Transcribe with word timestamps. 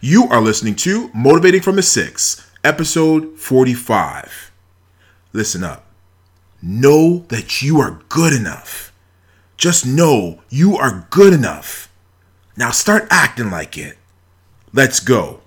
You 0.00 0.28
are 0.28 0.40
listening 0.40 0.76
to 0.76 1.10
Motivating 1.12 1.60
from 1.60 1.74
the 1.74 1.82
Six, 1.82 2.48
episode 2.62 3.36
45. 3.36 4.52
Listen 5.32 5.64
up. 5.64 5.86
Know 6.62 7.24
that 7.30 7.62
you 7.62 7.80
are 7.80 8.00
good 8.08 8.32
enough. 8.32 8.92
Just 9.56 9.84
know 9.84 10.40
you 10.50 10.76
are 10.76 11.08
good 11.10 11.32
enough. 11.32 11.90
Now 12.56 12.70
start 12.70 13.08
acting 13.10 13.50
like 13.50 13.76
it. 13.76 13.98
Let's 14.72 15.00
go. 15.00 15.40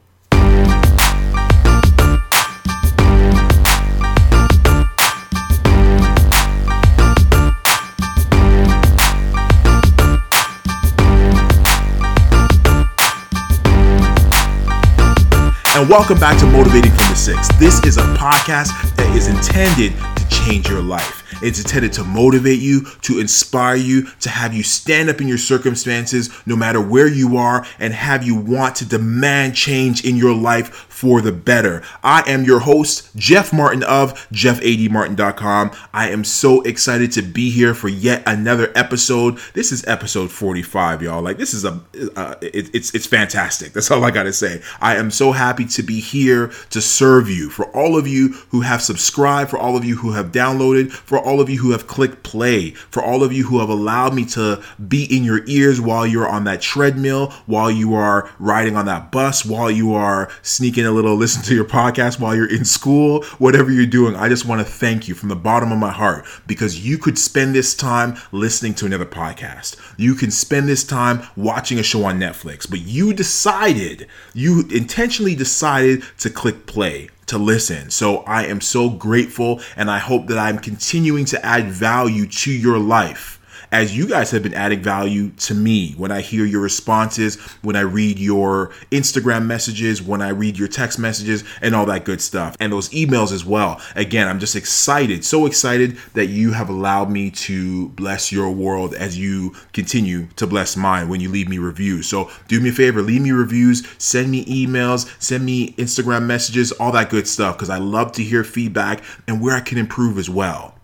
And 15.81 15.89
welcome 15.89 16.19
back 16.19 16.37
to 16.37 16.45
Motivating 16.45 16.91
from 16.91 17.09
the 17.09 17.15
Six. 17.15 17.47
This 17.57 17.83
is 17.85 17.97
a 17.97 18.03
podcast 18.13 18.95
that 18.97 19.15
is 19.15 19.27
intended 19.27 19.91
to 20.15 20.29
change 20.29 20.69
your 20.69 20.83
life. 20.83 21.23
It's 21.41 21.59
intended 21.59 21.91
to 21.93 22.03
motivate 22.03 22.59
you, 22.59 22.85
to 23.01 23.19
inspire 23.19 23.77
you, 23.77 24.03
to 24.19 24.29
have 24.29 24.53
you 24.53 24.61
stand 24.61 25.09
up 25.09 25.21
in 25.21 25.27
your 25.27 25.39
circumstances, 25.39 26.29
no 26.45 26.55
matter 26.55 26.79
where 26.79 27.07
you 27.07 27.35
are, 27.37 27.65
and 27.79 27.95
have 27.95 28.23
you 28.23 28.35
want 28.35 28.75
to 28.75 28.85
demand 28.85 29.55
change 29.55 30.05
in 30.05 30.17
your 30.17 30.35
life 30.35 30.85
for 31.01 31.19
the 31.19 31.31
better. 31.31 31.81
I 32.03 32.21
am 32.27 32.43
your 32.43 32.59
host, 32.59 33.09
Jeff 33.15 33.51
Martin 33.51 33.81
of 33.81 34.13
JeffADMartin.com. 34.29 35.71
I 35.91 36.09
am 36.09 36.23
so 36.23 36.61
excited 36.61 37.11
to 37.13 37.23
be 37.23 37.49
here 37.49 37.73
for 37.73 37.87
yet 37.87 38.21
another 38.27 38.71
episode. 38.75 39.39
This 39.55 39.71
is 39.71 39.83
episode 39.87 40.29
45, 40.29 41.01
y'all. 41.01 41.23
Like 41.23 41.39
this 41.39 41.55
is 41.55 41.65
a, 41.65 41.81
uh, 42.15 42.35
it, 42.43 42.69
it's 42.75 42.93
it's 42.93 43.07
fantastic. 43.07 43.73
That's 43.73 43.89
all 43.89 44.03
I 44.03 44.11
gotta 44.11 44.31
say. 44.31 44.61
I 44.79 44.95
am 44.97 45.09
so 45.09 45.31
happy 45.31 45.65
to 45.65 45.81
be 45.81 45.99
here 45.99 46.51
to 46.69 46.79
serve 46.79 47.27
you. 47.27 47.49
For 47.49 47.65
all 47.75 47.97
of 47.97 48.07
you 48.07 48.33
who 48.49 48.61
have 48.61 48.83
subscribed, 48.83 49.49
for 49.49 49.57
all 49.57 49.75
of 49.75 49.83
you 49.83 49.95
who 49.95 50.11
have 50.11 50.27
downloaded, 50.31 50.91
for 50.91 51.17
all 51.17 51.41
of 51.41 51.49
you 51.49 51.57
who 51.57 51.71
have 51.71 51.87
clicked 51.87 52.21
play, 52.21 52.71
for 52.91 53.01
all 53.01 53.23
of 53.23 53.33
you 53.33 53.45
who 53.45 53.59
have 53.59 53.69
allowed 53.69 54.13
me 54.13 54.23
to 54.25 54.63
be 54.87 55.05
in 55.05 55.23
your 55.23 55.41
ears 55.47 55.81
while 55.81 56.05
you're 56.05 56.29
on 56.29 56.43
that 56.43 56.61
treadmill, 56.61 57.31
while 57.47 57.71
you 57.71 57.95
are 57.95 58.29
riding 58.37 58.75
on 58.77 58.85
that 58.85 59.11
bus, 59.11 59.43
while 59.43 59.71
you 59.71 59.95
are 59.95 60.29
sneaking 60.43 60.90
a 60.91 60.93
little 60.93 61.15
listen 61.15 61.41
to 61.43 61.55
your 61.55 61.65
podcast 61.65 62.19
while 62.19 62.35
you're 62.35 62.53
in 62.53 62.65
school, 62.65 63.23
whatever 63.39 63.71
you're 63.71 63.85
doing. 63.85 64.15
I 64.15 64.27
just 64.27 64.45
want 64.45 64.59
to 64.59 64.71
thank 64.71 65.07
you 65.07 65.15
from 65.15 65.29
the 65.29 65.35
bottom 65.35 65.71
of 65.71 65.77
my 65.77 65.91
heart 65.91 66.25
because 66.45 66.85
you 66.85 66.97
could 66.97 67.17
spend 67.17 67.55
this 67.55 67.73
time 67.73 68.17
listening 68.31 68.73
to 68.75 68.85
another 68.85 69.05
podcast. 69.05 69.77
You 69.97 70.13
can 70.15 70.31
spend 70.31 70.67
this 70.67 70.83
time 70.83 71.23
watching 71.35 71.79
a 71.79 71.83
show 71.83 72.03
on 72.03 72.19
Netflix, 72.19 72.69
but 72.69 72.81
you 72.81 73.13
decided, 73.13 74.07
you 74.33 74.67
intentionally 74.69 75.35
decided 75.35 76.03
to 76.19 76.29
click 76.29 76.65
play 76.65 77.09
to 77.27 77.37
listen. 77.37 77.89
So 77.89 78.17
I 78.19 78.45
am 78.45 78.59
so 78.59 78.89
grateful 78.89 79.61
and 79.77 79.89
I 79.89 79.99
hope 79.99 80.27
that 80.27 80.37
I'm 80.37 80.59
continuing 80.59 81.23
to 81.25 81.45
add 81.45 81.67
value 81.67 82.27
to 82.27 82.51
your 82.51 82.77
life 82.77 83.40
as 83.71 83.95
you 83.95 84.07
guys 84.07 84.31
have 84.31 84.43
been 84.43 84.53
adding 84.53 84.81
value 84.81 85.29
to 85.31 85.53
me 85.53 85.93
when 85.93 86.11
I 86.11 86.21
hear 86.21 86.45
your 86.45 86.61
responses, 86.61 87.39
when 87.61 87.75
I 87.75 87.81
read 87.81 88.19
your 88.19 88.71
Instagram 88.91 89.45
messages, 89.45 90.01
when 90.01 90.21
I 90.21 90.29
read 90.29 90.59
your 90.59 90.67
text 90.67 90.99
messages, 90.99 91.43
and 91.61 91.73
all 91.73 91.85
that 91.85 92.03
good 92.03 92.21
stuff, 92.21 92.57
and 92.59 92.73
those 92.73 92.89
emails 92.89 93.31
as 93.31 93.45
well. 93.45 93.81
Again, 93.95 94.27
I'm 94.27 94.39
just 94.39 94.55
excited, 94.55 95.23
so 95.23 95.45
excited 95.45 95.97
that 96.13 96.27
you 96.27 96.51
have 96.51 96.69
allowed 96.69 97.09
me 97.09 97.31
to 97.31 97.89
bless 97.89 98.31
your 98.31 98.51
world 98.51 98.93
as 98.93 99.17
you 99.17 99.55
continue 99.73 100.27
to 100.35 100.45
bless 100.45 100.75
mine 100.75 101.07
when 101.07 101.21
you 101.21 101.29
leave 101.29 101.47
me 101.47 101.57
reviews. 101.57 102.07
So 102.07 102.29
do 102.47 102.59
me 102.59 102.69
a 102.69 102.73
favor, 102.73 103.01
leave 103.01 103.21
me 103.21 103.31
reviews, 103.31 103.87
send 103.97 104.29
me 104.29 104.43
emails, 104.45 105.09
send 105.21 105.45
me 105.45 105.71
Instagram 105.73 106.25
messages, 106.25 106.71
all 106.73 106.91
that 106.91 107.09
good 107.09 107.27
stuff, 107.27 107.55
because 107.55 107.69
I 107.69 107.77
love 107.77 108.11
to 108.13 108.23
hear 108.23 108.43
feedback 108.43 109.01
and 109.27 109.41
where 109.41 109.55
I 109.55 109.61
can 109.61 109.77
improve 109.77 110.17
as 110.17 110.29
well. 110.29 110.75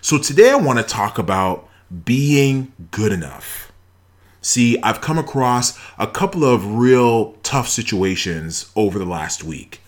So 0.00 0.18
today 0.18 0.50
I 0.50 0.56
want 0.56 0.80
to 0.80 0.84
talk 0.84 1.18
about 1.18 1.68
being 2.04 2.72
good 2.90 3.12
enough. 3.12 3.72
See, 4.40 4.80
I've 4.82 5.00
come 5.00 5.18
across 5.18 5.78
a 5.98 6.06
couple 6.06 6.44
of 6.44 6.74
real 6.74 7.32
tough 7.42 7.68
situations 7.68 8.72
over 8.74 8.98
the 8.98 9.04
last 9.04 9.44
week. 9.44 9.80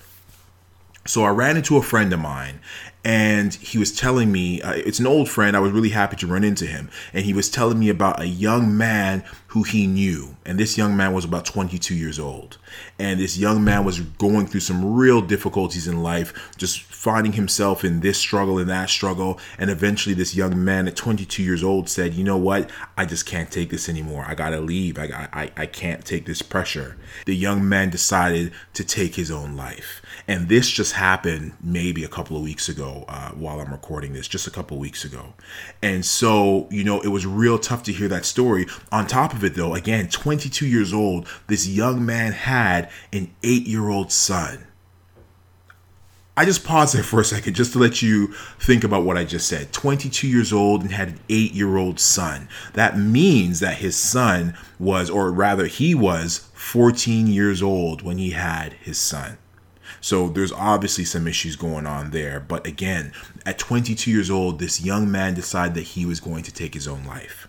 So 1.07 1.25
I 1.25 1.31
ran 1.31 1.57
into 1.57 1.77
a 1.77 1.83
friend 1.83 2.13
of 2.13 2.21
mine 2.21 2.61
and 3.05 3.55
he 3.55 3.77
was 3.79 3.93
telling 3.93 4.33
me 4.33 4.63
uh, 4.63 4.73
it's 4.73 4.99
an 4.99 5.07
old 5.07 5.29
friend 5.29 5.57
i 5.57 5.61
was 5.61 5.73
really 5.73 5.91
happy 5.91 6.17
to 6.17 6.27
run 6.27 6.43
into 6.43 6.67
him 6.67 6.89
and 7.13 7.25
he 7.25 7.33
was 7.33 7.51
telling 7.51 7.79
me 7.79 7.89
about 7.89 8.21
a 8.21 8.27
young 8.27 8.77
man 8.77 9.23
who 9.49 9.63
he 9.63 9.87
knew 9.87 10.37
and 10.47 10.59
this 10.59 10.79
young 10.79 10.97
man 10.97 11.13
was 11.13 11.25
about 11.25 11.45
22 11.45 11.95
years 11.95 12.19
old 12.19 12.59
and 12.99 13.21
this 13.21 13.37
young 13.37 13.63
man 13.63 13.85
was 13.85 14.01
going 14.01 14.47
through 14.47 14.61
some 14.61 14.95
real 14.95 15.21
difficulties 15.21 15.87
in 15.87 16.03
life 16.03 16.53
just 16.57 16.81
finding 17.05 17.35
himself 17.35 17.85
in 17.85 18.01
this 18.01 18.17
struggle 18.17 18.59
and 18.59 18.71
that 18.71 18.89
struggle. 18.89 19.39
And 19.59 19.69
eventually, 19.69 20.15
this 20.15 20.35
young 20.35 20.65
man 20.65 20.89
at 20.89 20.97
22 20.97 21.43
years 21.43 21.63
old 21.63 21.91
said, 21.91 22.15
You 22.15 22.25
know 22.25 22.39
what? 22.39 22.71
I 22.97 23.05
just 23.05 23.27
can't 23.27 23.51
take 23.51 23.69
this 23.69 23.91
anymore. 23.91 24.25
I 24.27 24.35
gotta 24.35 24.59
leave. 24.59 24.99
I, 24.99 25.29
I, 25.31 25.51
I 25.55 25.67
can't 25.67 26.03
take 26.03 26.25
this 26.25 26.41
pressure. 26.41 26.97
The 27.27 27.37
young 27.37 27.69
man 27.69 27.91
decided 27.91 28.53
to 28.73 28.85
take 28.85 29.17
his 29.17 29.31
own 29.31 29.55
life. 29.55 30.01
And 30.27 30.49
this 30.49 30.71
just 30.71 30.95
happened 30.95 31.53
maybe 31.63 32.05
a 32.05 32.09
couple 32.09 32.39
of 32.39 32.43
weeks 32.43 32.71
ago 32.71 32.94
uh, 33.09 33.31
while 33.31 33.61
I'm 33.61 33.73
recording 33.73 34.13
this, 34.13 34.29
just 34.29 34.47
a 34.47 34.51
couple 34.51 34.79
weeks 34.79 35.05
ago. 35.05 35.35
And 35.83 36.05
so, 36.05 36.69
you 36.71 36.85
know, 36.85 37.01
it 37.01 37.09
was 37.09 37.27
real 37.27 37.59
tough 37.59 37.83
to 37.85 37.93
hear 37.93 38.09
that 38.09 38.25
story. 38.25 38.67
On 38.93 39.07
top 39.07 39.33
of 39.33 39.43
it, 39.43 39.55
though, 39.55 39.75
again, 39.75 40.09
22 40.09 40.67
years 40.67 40.93
old, 40.93 41.27
this 41.49 41.67
young 41.67 42.05
man 42.05 42.33
had 42.33 42.91
an 43.13 43.35
eight 43.43 43.67
year 43.67 43.89
old 43.89 44.13
son. 44.13 44.67
I 46.37 46.45
just 46.45 46.65
paused 46.65 46.97
there 46.97 47.05
for 47.05 47.21
a 47.21 47.25
second 47.25 47.55
just 47.55 47.75
to 47.75 47.79
let 47.79 48.03
you 48.03 48.33
think 48.59 48.83
about 48.83 49.05
what 49.05 49.17
I 49.17 49.25
just 49.25 49.47
said. 49.47 49.73
22 49.73 50.27
years 50.27 50.53
old 50.53 50.83
and 50.83 50.91
had 50.91 51.09
an 51.09 51.21
eight 51.29 51.53
year 51.53 51.77
old 51.77 52.01
son. 52.01 52.49
That 52.73 52.99
means 52.99 53.61
that 53.61 53.77
his 53.77 53.97
son 53.97 54.57
was, 54.81 55.09
or 55.09 55.31
rather, 55.31 55.67
he 55.67 55.95
was 55.95 56.49
14 56.55 57.29
years 57.29 57.63
old 57.63 58.03
when 58.03 58.19
he 58.19 58.31
had 58.31 58.73
his 58.73 58.99
son. 58.99 59.39
So 60.05 60.29
there's 60.29 60.53
obviously 60.53 61.07
some 61.07 61.27
issues 61.27 61.57
going 61.57 61.87
on 61.87 62.11
there. 62.11 62.39
But 62.39 62.67
again, 62.67 63.15
at 63.47 63.59
22 63.59 64.11
years 64.11 64.31
old, 64.31 64.59
this 64.59 64.85
young 64.85 65.11
man 65.11 65.33
decided 65.33 65.73
that 65.77 65.95
he 65.95 66.05
was 66.05 66.21
going 66.21 66.43
to 66.43 66.53
take 66.53 66.75
his 66.75 66.87
own 66.87 67.07
life. 67.07 67.49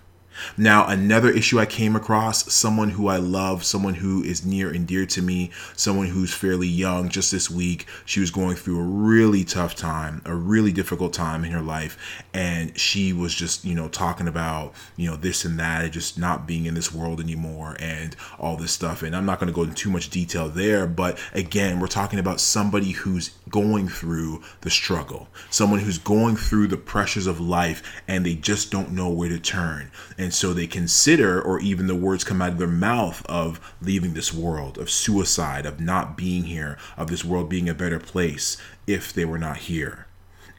Now, 0.58 0.88
another 0.88 1.30
issue 1.30 1.60
I 1.60 1.66
came 1.66 1.96
across 1.96 2.52
someone 2.54 2.92
who 2.92 3.08
I 3.08 3.18
love, 3.18 3.64
someone 3.64 3.96
who 3.96 4.24
is 4.24 4.46
near 4.46 4.70
and 4.70 4.88
dear 4.88 5.06
to 5.08 5.22
me, 5.22 5.52
someone 5.76 6.08
who's 6.08 6.34
fairly 6.34 6.68
young. 6.68 7.10
Just 7.10 7.32
this 7.32 7.50
week, 7.50 7.88
she 8.06 8.20
was 8.20 8.32
going 8.32 8.56
through 8.56 8.80
a 8.80 8.84
really 8.84 9.44
tough 9.44 9.76
time, 9.76 10.22
a 10.26 10.36
really 10.36 10.72
difficult 10.72 11.14
time 11.14 11.44
in 11.44 11.52
her 11.52 11.62
life. 11.62 12.24
And 12.34 12.78
she 12.80 13.14
was 13.14 13.34
just, 13.34 13.66
you 13.66 13.76
know, 13.76 13.88
talking 13.88 14.28
about, 14.28 14.74
you 14.96 15.10
know, 15.10 15.16
this 15.16 15.46
and 15.46 15.60
that, 15.60 15.84
and 15.84 15.94
just 15.94 16.18
not 16.18 16.48
being 16.48 16.66
in 16.66 16.74
this 16.74 16.94
world 16.94 17.20
anymore 17.20 17.76
and 17.80 18.16
all 18.40 18.58
this 18.58 18.72
stuff. 18.72 19.04
And 19.04 19.16
I'm 19.16 19.26
not 19.26 19.40
going 19.40 19.48
to 19.48 19.56
go 19.56 19.64
into 19.64 19.76
too 19.76 19.90
much 19.90 20.10
detail 20.10 20.50
there. 20.50 20.88
But 20.88 21.20
again, 21.34 21.80
we're 21.80 21.88
talking 21.88 22.20
about 22.20 22.40
somebody 22.40 22.92
who's 22.92 23.32
going 23.50 23.88
through 23.88 24.44
the 24.62 24.70
struggle, 24.70 25.28
someone 25.50 25.80
who's 25.80 25.98
going 25.98 26.36
through 26.36 26.68
the 26.68 26.78
pressures 26.78 27.28
of 27.28 27.40
life 27.40 27.82
and 28.08 28.26
they 28.26 28.36
just 28.36 28.72
don't 28.72 28.92
know 28.92 29.10
where 29.10 29.30
to 29.30 29.40
turn. 29.40 29.92
And 30.18 30.25
and 30.26 30.34
so 30.34 30.54
they 30.54 30.66
consider, 30.66 31.40
or 31.40 31.60
even 31.60 31.86
the 31.86 31.94
words 31.94 32.24
come 32.24 32.42
out 32.42 32.54
of 32.54 32.58
their 32.58 32.68
mouth, 32.68 33.24
of 33.28 33.76
leaving 33.80 34.16
this 34.16 34.34
world, 34.34 34.80
of 34.80 34.90
suicide, 34.90 35.68
of 35.68 35.80
not 35.80 36.18
being 36.18 36.46
here, 36.46 36.80
of 36.98 37.12
this 37.12 37.24
world 37.24 37.48
being 37.48 37.70
a 37.70 37.76
better 37.76 38.00
place 38.00 38.58
if 38.88 39.14
they 39.14 39.24
were 39.24 39.38
not 39.38 39.58
here. 39.58 40.08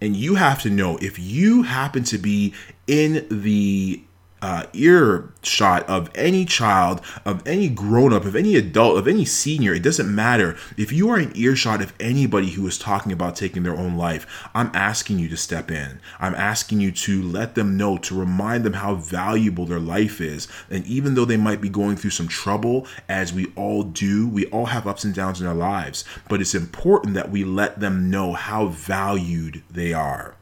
And 0.01 0.15
you 0.15 0.37
have 0.37 0.63
to 0.63 0.71
know 0.71 0.99
if 0.99 1.19
you 1.19 1.65
happen 1.65 2.05
to 2.05 2.17
be 2.17 2.55
in 2.87 3.27
the 3.29 4.05
uh, 4.43 4.65
earshot 4.73 5.89
of 5.89 6.11
any 6.15 6.45
child, 6.45 7.01
of 7.25 7.47
any 7.47 7.69
grown 7.69 8.13
up, 8.13 8.25
of 8.25 8.37
any 8.37 8.57
adult, 8.57 8.99
of 8.99 9.09
any 9.09 9.25
senior, 9.25 9.75
it 9.75 9.83
doesn't 9.83 10.15
matter. 10.15 10.57
If 10.77 10.93
you 10.93 11.09
are 11.11 11.19
in 11.19 11.37
earshot 11.37 11.83
of 11.83 11.95
anybody 11.99 12.51
who 12.51 12.67
is 12.67 12.79
talking 12.79 13.13
about 13.13 13.37
taking 13.37 13.63
their 13.63 13.77
own 13.77 13.97
life, 13.97 14.27
I'm 14.55 14.71
asking 14.75 15.19
you 15.19 15.29
to 15.29 15.37
step 15.37 15.71
in. 15.71 16.01
I'm 16.21 16.35
asking 16.35 16.81
you 16.81 16.93
to 16.93 17.23
let 17.23 17.55
them 17.55 17.77
know, 17.77 17.97
to 17.99 18.19
remind 18.19 18.65
them 18.65 18.75
how 18.75 18.95
valuable 18.95 19.65
their 19.65 19.81
life 19.81 20.21
is. 20.21 20.49
And 20.71 20.87
even 20.87 21.15
though 21.15 21.25
they 21.25 21.37
might 21.37 21.61
be 21.61 21.69
going 21.69 21.97
through 21.97 22.11
some 22.11 22.29
trouble, 22.29 22.87
as 23.09 23.33
we 23.33 23.53
all 23.57 23.83
do, 23.83 24.29
we 24.29 24.47
all 24.47 24.67
have 24.67 24.87
ups 24.87 25.05
and 25.05 25.15
downs 25.15 25.41
in 25.41 25.47
our 25.47 25.55
lives, 25.55 26.05
but 26.29 26.41
it's 26.41 26.55
important 26.55 27.15
that 27.15 27.31
we 27.31 27.45
let 27.45 27.81
them 27.81 28.11
know 28.11 28.33
how 28.33 28.67
valued 28.67 29.63
they 29.71 29.93
are. 29.93 30.37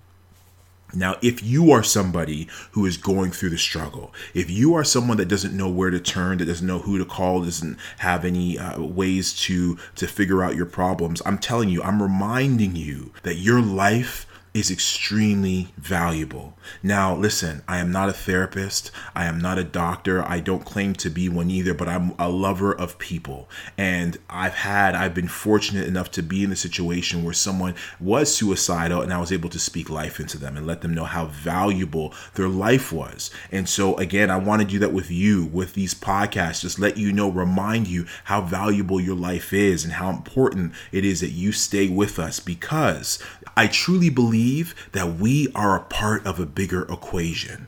Now, 0.97 1.17
if 1.23 1.43
you 1.43 1.71
are 1.73 1.83
somebody 1.83 2.49
who 2.73 2.87
is 2.87 2.97
going 2.97 3.31
through 3.31 3.51
the 3.51 3.59
struggle, 3.59 4.13
if 4.33 4.51
you 4.51 4.75
are 4.75 4.85
someone 4.85 5.17
that 5.19 5.29
doesn't 5.29 5.57
know 5.57 5.69
where 5.69 5.91
to 5.91 6.01
turn, 6.01 6.39
that 6.39 6.47
doesn't 6.47 6.67
know 6.67 6.81
who 6.81 6.99
to 6.99 7.05
call, 7.05 7.43
doesn't 7.43 7.79
have 7.99 8.25
any 8.25 8.59
uh, 8.59 8.81
ways 8.81 9.35
to 9.35 9.79
to 9.97 10.07
figure 10.07 10.43
out 10.43 10.57
your 10.57 10.67
problems, 10.67 11.23
I'm 11.25 11.39
telling 11.39 11.69
you, 11.69 11.83
I'm 11.83 12.03
reminding 12.03 12.77
you 12.77 13.13
that 13.23 13.37
your 13.37 13.61
life 13.61 14.27
is 14.55 14.71
extremely 14.71 15.67
valuable. 15.77 16.57
Now, 16.81 17.17
listen, 17.17 17.65
I 17.67 17.79
am 17.79 17.91
not 17.91 18.09
a 18.09 18.13
therapist. 18.13 18.93
I 19.13 19.25
am 19.25 19.41
not 19.41 19.59
a 19.59 19.65
doctor. 19.65 20.23
I 20.23 20.39
don't 20.39 20.65
claim 20.65 20.95
to 20.95 21.11
be 21.11 21.29
one 21.29 21.51
either, 21.51 21.75
but 21.75 21.89
I'm 21.89 22.15
a 22.21 22.29
lover 22.29 22.73
of 22.73 22.97
people. 23.01 23.51
And 23.77 24.17
I've 24.31 24.55
had, 24.55 24.95
I've 24.95 25.13
been 25.13 25.27
fortunate 25.27 25.89
enough 25.89 26.13
to 26.13 26.23
be 26.23 26.45
in 26.45 26.53
a 26.53 26.57
situation 26.57 27.25
where 27.25 27.35
someone 27.35 27.75
was 27.99 28.33
suicidal 28.33 29.03
and 29.03 29.13
I 29.13 29.19
was 29.19 29.33
able 29.33 29.51
to 29.51 29.59
speak 29.59 29.91
life 29.91 30.21
into 30.21 30.39
them 30.39 30.57
and 30.57 30.69
let 30.69 30.83
them 30.83 30.95
know 30.95 31.05
how 31.05 31.27
valuable 31.27 32.15
their 32.35 32.49
life 32.49 32.93
was. 32.93 33.33
And 33.51 33.69
so, 33.69 33.97
again, 33.97 34.31
I 34.31 34.37
want 34.37 34.63
to 34.63 34.69
do 34.69 34.79
that 34.79 34.93
with 34.93 35.11
you, 35.11 35.47
with 35.47 35.75
these 35.75 35.95
podcasts, 35.95 36.61
just 36.61 36.79
let 36.79 36.97
you 36.97 37.13
know, 37.13 37.29
remind 37.29 37.89
you 37.89 38.07
how 38.25 38.41
valuable 38.41 39.01
your 39.01 39.17
life 39.17 39.53
is 39.53 39.83
and 39.83 39.95
how 39.95 40.11
important 40.11 40.75
it 40.93 41.05
is 41.05 41.21
that 41.23 41.31
you 41.31 41.51
stay 41.51 41.89
with 41.89 42.21
us 42.21 42.39
because 42.39 43.19
I 43.57 43.67
truly 43.67 44.11
believe 44.11 44.44
that 44.93 45.17
we 45.17 45.49
are 45.55 45.77
a 45.77 45.85
part 45.85 46.27
of 46.27 46.39
a 46.39 46.47
bigger 46.47 46.83
equation. 46.83 47.67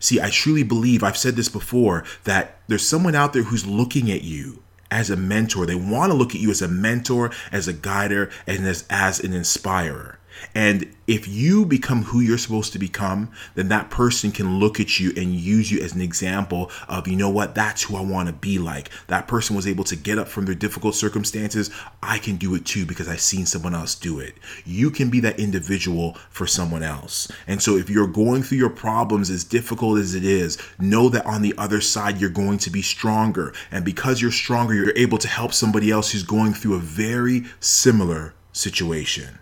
See, 0.00 0.20
I 0.20 0.30
truly 0.30 0.62
believe, 0.62 1.02
I've 1.02 1.16
said 1.16 1.36
this 1.36 1.48
before, 1.48 2.04
that 2.24 2.58
there's 2.68 2.86
someone 2.86 3.14
out 3.14 3.32
there 3.32 3.44
who's 3.44 3.66
looking 3.66 4.10
at 4.10 4.22
you 4.22 4.62
as 4.90 5.10
a 5.10 5.16
mentor. 5.16 5.66
They 5.66 5.74
want 5.74 6.10
to 6.10 6.18
look 6.18 6.34
at 6.34 6.40
you 6.40 6.50
as 6.50 6.62
a 6.62 6.68
mentor, 6.68 7.30
as 7.52 7.68
a 7.68 7.72
guider, 7.72 8.30
and 8.46 8.66
as, 8.66 8.84
as 8.90 9.20
an 9.20 9.32
inspirer. 9.32 10.18
And 10.54 10.94
if 11.06 11.28
you 11.28 11.64
become 11.64 12.02
who 12.04 12.20
you're 12.20 12.38
supposed 12.38 12.72
to 12.72 12.78
become, 12.78 13.30
then 13.54 13.68
that 13.68 13.90
person 13.90 14.32
can 14.32 14.58
look 14.58 14.80
at 14.80 14.98
you 14.98 15.12
and 15.16 15.34
use 15.34 15.70
you 15.70 15.80
as 15.80 15.94
an 15.94 16.00
example 16.00 16.70
of, 16.88 17.06
you 17.06 17.16
know 17.16 17.30
what, 17.30 17.54
that's 17.54 17.84
who 17.84 17.96
I 17.96 18.00
want 18.00 18.28
to 18.28 18.32
be 18.32 18.58
like. 18.58 18.90
That 19.06 19.28
person 19.28 19.54
was 19.54 19.66
able 19.66 19.84
to 19.84 19.96
get 19.96 20.18
up 20.18 20.28
from 20.28 20.46
their 20.46 20.54
difficult 20.54 20.94
circumstances. 20.94 21.70
I 22.02 22.18
can 22.18 22.36
do 22.36 22.54
it 22.54 22.64
too 22.64 22.86
because 22.86 23.08
I've 23.08 23.20
seen 23.20 23.46
someone 23.46 23.74
else 23.74 23.94
do 23.94 24.18
it. 24.18 24.34
You 24.64 24.90
can 24.90 25.10
be 25.10 25.20
that 25.20 25.38
individual 25.38 26.14
for 26.30 26.46
someone 26.46 26.82
else. 26.82 27.30
And 27.46 27.62
so 27.62 27.76
if 27.76 27.88
you're 27.88 28.06
going 28.06 28.42
through 28.42 28.58
your 28.58 28.70
problems 28.70 29.30
as 29.30 29.44
difficult 29.44 29.98
as 29.98 30.14
it 30.14 30.24
is, 30.24 30.58
know 30.78 31.08
that 31.10 31.26
on 31.26 31.42
the 31.42 31.54
other 31.56 31.80
side, 31.80 32.20
you're 32.20 32.30
going 32.30 32.58
to 32.58 32.70
be 32.70 32.82
stronger. 32.82 33.54
And 33.70 33.84
because 33.84 34.20
you're 34.20 34.30
stronger, 34.32 34.74
you're 34.74 34.96
able 34.96 35.18
to 35.18 35.28
help 35.28 35.52
somebody 35.52 35.90
else 35.90 36.10
who's 36.10 36.22
going 36.22 36.54
through 36.54 36.74
a 36.74 36.80
very 36.80 37.44
similar 37.60 38.34
situation. 38.52 39.38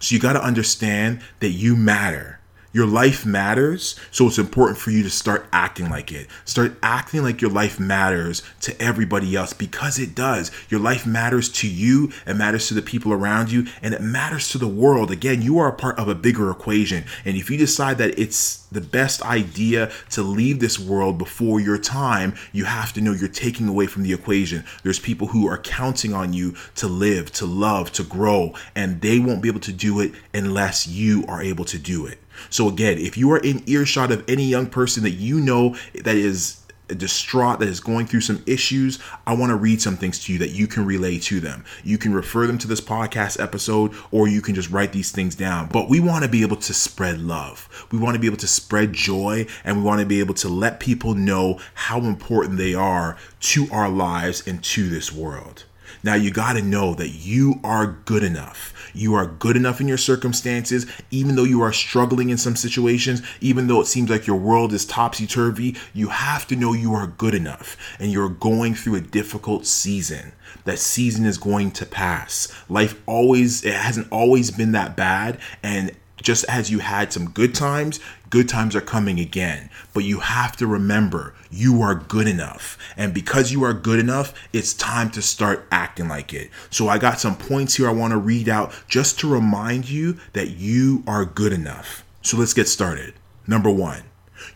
So 0.00 0.14
you 0.14 0.20
got 0.20 0.32
to 0.32 0.42
understand 0.42 1.22
that 1.40 1.50
you 1.50 1.76
matter. 1.76 2.39
Your 2.72 2.86
life 2.86 3.26
matters, 3.26 3.98
so 4.12 4.28
it's 4.28 4.38
important 4.38 4.78
for 4.78 4.92
you 4.92 5.02
to 5.02 5.10
start 5.10 5.48
acting 5.52 5.90
like 5.90 6.12
it. 6.12 6.28
Start 6.44 6.76
acting 6.84 7.24
like 7.24 7.40
your 7.40 7.50
life 7.50 7.80
matters 7.80 8.44
to 8.60 8.80
everybody 8.80 9.34
else 9.34 9.52
because 9.52 9.98
it 9.98 10.14
does. 10.14 10.52
Your 10.68 10.78
life 10.78 11.04
matters 11.04 11.48
to 11.48 11.68
you, 11.68 12.12
it 12.28 12.34
matters 12.34 12.68
to 12.68 12.74
the 12.74 12.82
people 12.82 13.12
around 13.12 13.50
you, 13.50 13.66
and 13.82 13.92
it 13.92 14.00
matters 14.00 14.50
to 14.50 14.58
the 14.58 14.68
world. 14.68 15.10
Again, 15.10 15.42
you 15.42 15.58
are 15.58 15.66
a 15.66 15.72
part 15.72 15.98
of 15.98 16.06
a 16.06 16.14
bigger 16.14 16.48
equation. 16.48 17.02
And 17.24 17.36
if 17.36 17.50
you 17.50 17.58
decide 17.58 17.98
that 17.98 18.16
it's 18.16 18.58
the 18.70 18.80
best 18.80 19.20
idea 19.22 19.90
to 20.10 20.22
leave 20.22 20.60
this 20.60 20.78
world 20.78 21.18
before 21.18 21.58
your 21.58 21.78
time, 21.78 22.36
you 22.52 22.66
have 22.66 22.92
to 22.92 23.00
know 23.00 23.12
you're 23.12 23.28
taking 23.28 23.66
away 23.66 23.86
from 23.86 24.04
the 24.04 24.12
equation. 24.12 24.64
There's 24.84 25.00
people 25.00 25.26
who 25.26 25.48
are 25.48 25.58
counting 25.58 26.14
on 26.14 26.34
you 26.34 26.54
to 26.76 26.86
live, 26.86 27.32
to 27.32 27.46
love, 27.46 27.90
to 27.94 28.04
grow, 28.04 28.54
and 28.76 29.00
they 29.00 29.18
won't 29.18 29.42
be 29.42 29.48
able 29.48 29.58
to 29.60 29.72
do 29.72 29.98
it 29.98 30.12
unless 30.32 30.86
you 30.86 31.24
are 31.26 31.42
able 31.42 31.64
to 31.64 31.78
do 31.78 32.06
it. 32.06 32.18
So 32.48 32.68
again, 32.68 32.98
if 32.98 33.16
you 33.16 33.30
are 33.32 33.38
in 33.38 33.62
earshot 33.66 34.12
of 34.12 34.24
any 34.28 34.44
young 34.44 34.66
person 34.66 35.02
that 35.02 35.10
you 35.10 35.40
know 35.40 35.76
that 35.94 36.16
is 36.16 36.60
distraught, 36.94 37.60
that 37.60 37.68
is 37.68 37.80
going 37.80 38.06
through 38.06 38.20
some 38.20 38.42
issues, 38.46 38.98
I 39.26 39.34
want 39.34 39.50
to 39.50 39.56
read 39.56 39.80
some 39.80 39.96
things 39.96 40.22
to 40.24 40.32
you 40.32 40.38
that 40.40 40.50
you 40.50 40.66
can 40.66 40.84
relay 40.84 41.18
to 41.20 41.40
them. 41.40 41.64
You 41.84 41.98
can 41.98 42.12
refer 42.12 42.46
them 42.46 42.58
to 42.58 42.68
this 42.68 42.80
podcast 42.80 43.40
episode 43.40 43.94
or 44.10 44.28
you 44.28 44.40
can 44.40 44.54
just 44.54 44.70
write 44.70 44.92
these 44.92 45.12
things 45.12 45.34
down. 45.34 45.68
But 45.68 45.88
we 45.88 46.00
want 46.00 46.24
to 46.24 46.30
be 46.30 46.42
able 46.42 46.56
to 46.56 46.74
spread 46.74 47.20
love. 47.20 47.68
We 47.90 47.98
want 47.98 48.14
to 48.14 48.20
be 48.20 48.26
able 48.26 48.38
to 48.38 48.48
spread 48.48 48.92
joy 48.92 49.46
and 49.64 49.78
we 49.78 49.82
want 49.82 50.00
to 50.00 50.06
be 50.06 50.20
able 50.20 50.34
to 50.34 50.48
let 50.48 50.80
people 50.80 51.14
know 51.14 51.60
how 51.74 52.00
important 52.00 52.58
they 52.58 52.74
are 52.74 53.16
to 53.40 53.68
our 53.70 53.88
lives 53.88 54.46
and 54.46 54.62
to 54.64 54.88
this 54.88 55.12
world. 55.12 55.64
Now 56.02 56.14
you 56.14 56.30
got 56.30 56.54
to 56.54 56.62
know 56.62 56.94
that 56.94 57.10
you 57.10 57.60
are 57.62 57.98
good 58.04 58.22
enough. 58.22 58.72
You 58.94 59.14
are 59.14 59.26
good 59.26 59.56
enough 59.56 59.80
in 59.80 59.88
your 59.88 59.98
circumstances, 59.98 60.86
even 61.10 61.36
though 61.36 61.44
you 61.44 61.62
are 61.62 61.72
struggling 61.72 62.30
in 62.30 62.38
some 62.38 62.56
situations, 62.56 63.22
even 63.40 63.66
though 63.66 63.80
it 63.80 63.86
seems 63.86 64.10
like 64.10 64.26
your 64.26 64.36
world 64.36 64.72
is 64.72 64.84
topsy 64.84 65.26
turvy. 65.26 65.76
You 65.94 66.08
have 66.08 66.46
to 66.48 66.56
know 66.56 66.72
you 66.72 66.94
are 66.94 67.06
good 67.06 67.34
enough 67.34 67.76
and 67.98 68.10
you're 68.10 68.28
going 68.28 68.74
through 68.74 68.96
a 68.96 69.00
difficult 69.00 69.66
season. 69.66 70.32
That 70.64 70.78
season 70.78 71.24
is 71.26 71.38
going 71.38 71.70
to 71.72 71.86
pass. 71.86 72.48
Life 72.68 73.00
always, 73.06 73.64
it 73.64 73.74
hasn't 73.74 74.08
always 74.10 74.50
been 74.50 74.72
that 74.72 74.96
bad. 74.96 75.38
And 75.62 75.92
just 76.22 76.44
as 76.48 76.70
you 76.70 76.78
had 76.80 77.12
some 77.12 77.30
good 77.30 77.54
times, 77.54 78.00
good 78.28 78.48
times 78.48 78.76
are 78.76 78.80
coming 78.80 79.18
again. 79.18 79.70
But 79.92 80.04
you 80.04 80.20
have 80.20 80.56
to 80.58 80.66
remember 80.66 81.34
you 81.50 81.82
are 81.82 81.94
good 81.94 82.28
enough. 82.28 82.78
And 82.96 83.12
because 83.12 83.52
you 83.52 83.64
are 83.64 83.74
good 83.74 83.98
enough, 83.98 84.32
it's 84.52 84.74
time 84.74 85.10
to 85.10 85.22
start 85.22 85.66
acting 85.70 86.08
like 86.08 86.32
it. 86.32 86.50
So 86.70 86.88
I 86.88 86.98
got 86.98 87.20
some 87.20 87.36
points 87.36 87.74
here 87.74 87.88
I 87.88 87.92
want 87.92 88.12
to 88.12 88.18
read 88.18 88.48
out 88.48 88.72
just 88.88 89.18
to 89.20 89.32
remind 89.32 89.88
you 89.88 90.18
that 90.32 90.50
you 90.50 91.02
are 91.06 91.24
good 91.24 91.52
enough. 91.52 92.04
So 92.22 92.36
let's 92.36 92.54
get 92.54 92.68
started. 92.68 93.14
Number 93.46 93.70
one, 93.70 94.02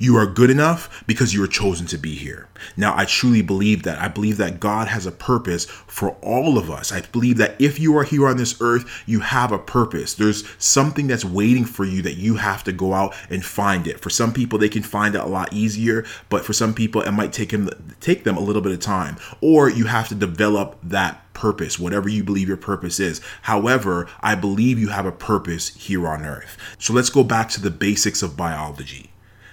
you 0.05 0.17
are 0.17 0.27
good 0.27 0.51
enough 0.51 1.03
because 1.07 1.33
you 1.33 1.43
are 1.43 1.49
chosen 1.49 1.87
to 1.87 1.99
be 1.99 2.15
here. 2.15 2.47
Now, 2.77 2.95
I 2.97 3.07
truly 3.07 3.43
believe 3.43 3.83
that. 3.85 3.99
I 3.99 4.09
believe 4.09 4.37
that 4.37 4.61
God 4.61 4.89
has 4.89 5.07
a 5.07 5.13
purpose 5.13 5.65
for 5.65 6.11
all 6.23 6.59
of 6.59 6.71
us. 6.71 6.93
I 6.93 7.01
believe 7.01 7.39
that 7.39 7.61
if 7.61 7.81
you 7.81 7.97
are 7.97 8.05
here 8.05 8.29
on 8.29 8.37
this 8.37 8.61
earth, 8.61 9.03
you 9.07 9.21
have 9.21 9.51
a 9.51 9.59
purpose. 9.59 10.15
There's 10.15 10.45
something 10.59 11.07
that's 11.07 11.25
waiting 11.25 11.65
for 11.65 11.85
you 11.85 12.03
that 12.03 12.15
you 12.15 12.37
have 12.37 12.63
to 12.65 12.73
go 12.73 12.93
out 12.93 13.15
and 13.31 13.45
find 13.45 13.87
it. 13.87 14.01
For 14.01 14.11
some 14.11 14.33
people, 14.33 14.59
they 14.59 14.69
can 14.69 14.83
find 14.83 15.15
it 15.15 15.23
a 15.23 15.27
lot 15.27 15.53
easier, 15.53 16.05
but 16.29 16.45
for 16.45 16.53
some 16.53 16.75
people, 16.75 17.01
it 17.01 17.13
might 17.13 17.33
take 17.33 17.51
them 17.51 17.71
take 18.01 18.25
them 18.25 18.37
a 18.37 18.41
little 18.41 18.63
bit 18.63 18.73
of 18.73 18.81
time. 18.81 19.17
Or 19.41 19.71
you 19.71 19.87
have 19.87 20.09
to 20.09 20.15
develop 20.15 20.79
that 20.83 21.33
purpose, 21.33 21.79
whatever 21.79 22.09
you 22.09 22.23
believe 22.23 22.49
your 22.49 22.57
purpose 22.57 23.01
is. 23.01 23.21
However, 23.43 24.09
I 24.21 24.35
believe 24.35 24.79
you 24.79 24.89
have 24.89 25.07
a 25.07 25.13
purpose 25.13 25.75
here 25.75 26.07
on 26.07 26.25
earth. 26.25 26.57
So 26.79 26.93
let's 26.93 27.11
go 27.11 27.25
back 27.25 27.49
to 27.51 27.61
the 27.61 27.71
basics 27.71 28.23
of 28.23 28.37
biology 28.37 29.11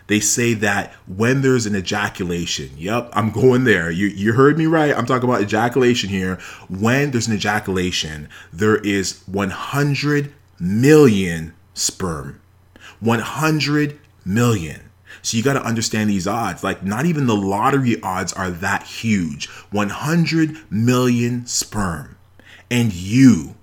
they 0.08 0.20
say 0.20 0.54
that 0.56 0.94
when 1.08 1.42
there's 1.42 1.66
an 1.66 1.76
ejaculation, 1.76 2.70
yep, 2.78 3.10
I'm 3.14 3.32
going 3.32 3.64
there. 3.64 3.90
You, 3.90 4.08
you 4.08 4.34
heard 4.34 4.58
me 4.58 4.66
right. 4.66 4.96
I'm 4.96 5.06
talking 5.06 5.30
about 5.30 5.42
ejaculation 5.42 6.10
here. 6.10 6.36
When 6.70 7.12
there's 7.12 7.28
an 7.28 7.36
ejaculation, 7.36 8.30
there 8.52 8.78
is 8.78 9.22
100 9.28 10.34
million 10.60 11.54
sperm. 11.74 12.42
100 13.00 14.00
million. 14.26 14.92
So 15.22 15.38
you 15.38 15.44
got 15.44 15.54
to 15.54 15.64
understand 15.64 16.10
these 16.10 16.28
odds. 16.28 16.64
Like, 16.64 16.84
not 16.84 17.06
even 17.06 17.28
the 17.28 17.36
lottery 17.36 18.02
odds 18.02 18.34
are 18.34 18.50
that 18.50 18.84
huge. 18.84 19.48
100 19.72 20.72
million 20.72 21.46
sperm. 21.46 22.18
And 22.70 22.94
you, 22.94 23.56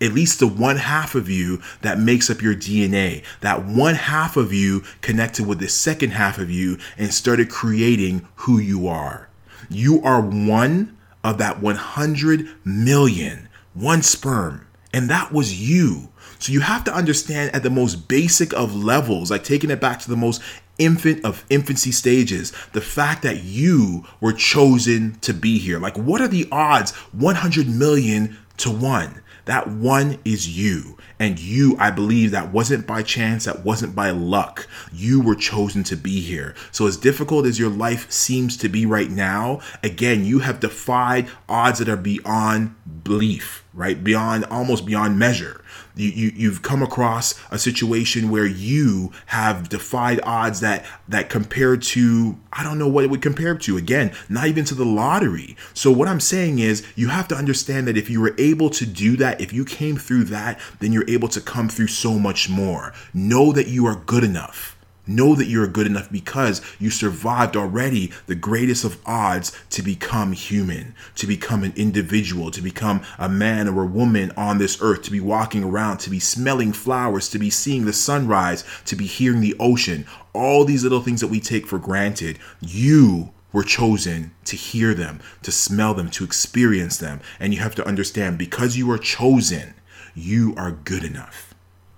at 0.00 0.12
least 0.12 0.40
the 0.40 0.46
one 0.46 0.76
half 0.76 1.14
of 1.14 1.28
you 1.28 1.60
that 1.82 1.98
makes 1.98 2.30
up 2.30 2.42
your 2.42 2.54
DNA, 2.54 3.22
that 3.40 3.66
one 3.66 3.94
half 3.94 4.36
of 4.36 4.52
you 4.52 4.82
connected 5.02 5.46
with 5.46 5.58
the 5.58 5.68
second 5.68 6.10
half 6.10 6.38
of 6.38 6.50
you 6.50 6.78
and 6.96 7.12
started 7.12 7.50
creating 7.50 8.26
who 8.36 8.58
you 8.58 8.88
are. 8.88 9.28
You 9.68 10.02
are 10.02 10.20
one 10.20 10.96
of 11.22 11.38
that 11.38 11.60
100 11.60 12.48
million, 12.64 13.48
one 13.74 14.02
sperm, 14.02 14.66
and 14.92 15.08
that 15.10 15.32
was 15.32 15.60
you. 15.60 16.08
So 16.38 16.52
you 16.52 16.60
have 16.60 16.84
to 16.84 16.94
understand 16.94 17.54
at 17.54 17.62
the 17.62 17.70
most 17.70 18.08
basic 18.08 18.54
of 18.54 18.74
levels, 18.74 19.30
like 19.30 19.44
taking 19.44 19.70
it 19.70 19.80
back 19.80 20.00
to 20.00 20.08
the 20.08 20.16
most 20.16 20.40
infant 20.78 21.22
of 21.24 21.44
infancy 21.50 21.92
stages, 21.92 22.52
the 22.72 22.80
fact 22.80 23.22
that 23.22 23.44
you 23.44 24.06
were 24.20 24.32
chosen 24.32 25.18
to 25.20 25.34
be 25.34 25.58
here. 25.58 25.78
Like, 25.78 25.98
what 25.98 26.22
are 26.22 26.28
the 26.28 26.48
odds? 26.50 26.92
100 27.12 27.68
million 27.68 28.38
to 28.56 28.70
one. 28.70 29.20
That 29.44 29.68
one 29.68 30.18
is 30.24 30.56
you. 30.56 30.96
And 31.18 31.38
you, 31.38 31.76
I 31.78 31.90
believe 31.90 32.30
that 32.30 32.52
wasn't 32.52 32.86
by 32.86 33.02
chance, 33.02 33.44
that 33.44 33.64
wasn't 33.64 33.94
by 33.94 34.10
luck. 34.10 34.66
You 34.92 35.20
were 35.20 35.34
chosen 35.34 35.84
to 35.84 35.96
be 35.96 36.20
here. 36.20 36.54
So, 36.72 36.86
as 36.86 36.96
difficult 36.96 37.46
as 37.46 37.58
your 37.58 37.68
life 37.68 38.10
seems 38.10 38.56
to 38.58 38.68
be 38.68 38.86
right 38.86 39.10
now, 39.10 39.60
again, 39.82 40.24
you 40.24 40.38
have 40.38 40.60
defied 40.60 41.28
odds 41.48 41.78
that 41.78 41.88
are 41.88 41.96
beyond 41.96 42.74
belief, 43.04 43.64
right? 43.74 44.02
Beyond, 44.02 44.46
almost 44.46 44.86
beyond 44.86 45.18
measure 45.18 45.62
you, 46.00 46.10
you 46.10 46.32
you've 46.34 46.62
come 46.62 46.82
across 46.82 47.34
a 47.50 47.58
situation 47.58 48.30
where 48.30 48.46
you 48.46 49.12
have 49.26 49.68
defied 49.68 50.20
odds 50.22 50.60
that 50.60 50.84
that 51.08 51.28
compared 51.28 51.82
to 51.82 52.38
I 52.52 52.64
don't 52.64 52.78
know 52.78 52.88
what 52.88 53.04
it 53.04 53.10
would 53.10 53.22
compare 53.22 53.54
to. 53.54 53.76
Again 53.76 54.12
not 54.28 54.46
even 54.46 54.64
to 54.66 54.74
the 54.74 54.84
lottery. 54.84 55.56
So 55.74 55.90
what 55.90 56.08
I'm 56.08 56.20
saying 56.20 56.58
is 56.58 56.86
you 56.96 57.08
have 57.08 57.28
to 57.28 57.36
understand 57.36 57.86
that 57.86 57.96
if 57.96 58.08
you 58.10 58.20
were 58.20 58.34
able 58.38 58.70
to 58.70 58.86
do 58.86 59.16
that 59.16 59.40
if 59.40 59.52
you 59.52 59.64
came 59.64 59.96
through 59.96 60.24
that 60.24 60.58
then 60.80 60.92
you're 60.92 61.08
able 61.08 61.28
to 61.28 61.40
come 61.40 61.68
through 61.68 61.88
so 61.88 62.18
much 62.18 62.48
more. 62.48 62.92
Know 63.14 63.52
that 63.52 63.68
you 63.68 63.86
are 63.86 63.96
good 63.96 64.24
enough 64.24 64.76
Know 65.10 65.34
that 65.34 65.48
you're 65.48 65.66
good 65.66 65.88
enough 65.88 66.08
because 66.08 66.62
you 66.78 66.88
survived 66.88 67.56
already 67.56 68.12
the 68.28 68.36
greatest 68.36 68.84
of 68.84 68.96
odds 69.04 69.50
to 69.70 69.82
become 69.82 70.30
human, 70.30 70.94
to 71.16 71.26
become 71.26 71.64
an 71.64 71.72
individual, 71.74 72.52
to 72.52 72.62
become 72.62 73.02
a 73.18 73.28
man 73.28 73.66
or 73.66 73.82
a 73.82 73.86
woman 73.86 74.30
on 74.36 74.58
this 74.58 74.78
earth, 74.80 75.02
to 75.02 75.10
be 75.10 75.18
walking 75.18 75.64
around, 75.64 75.98
to 75.98 76.10
be 76.10 76.20
smelling 76.20 76.72
flowers, 76.72 77.28
to 77.30 77.40
be 77.40 77.50
seeing 77.50 77.86
the 77.86 77.92
sunrise, 77.92 78.62
to 78.84 78.94
be 78.94 79.04
hearing 79.04 79.40
the 79.40 79.56
ocean. 79.58 80.06
All 80.32 80.64
these 80.64 80.84
little 80.84 81.02
things 81.02 81.20
that 81.22 81.26
we 81.26 81.40
take 81.40 81.66
for 81.66 81.80
granted, 81.80 82.38
you 82.60 83.30
were 83.52 83.64
chosen 83.64 84.30
to 84.44 84.54
hear 84.54 84.94
them, 84.94 85.18
to 85.42 85.50
smell 85.50 85.92
them, 85.92 86.08
to 86.10 86.22
experience 86.22 86.98
them. 86.98 87.20
And 87.40 87.52
you 87.52 87.58
have 87.58 87.74
to 87.74 87.84
understand 87.84 88.38
because 88.38 88.76
you 88.76 88.88
are 88.92 88.98
chosen, 88.98 89.74
you 90.14 90.54
are 90.56 90.70
good 90.70 91.02
enough. 91.02 91.52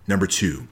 Number 0.08 0.26
two, 0.26 0.66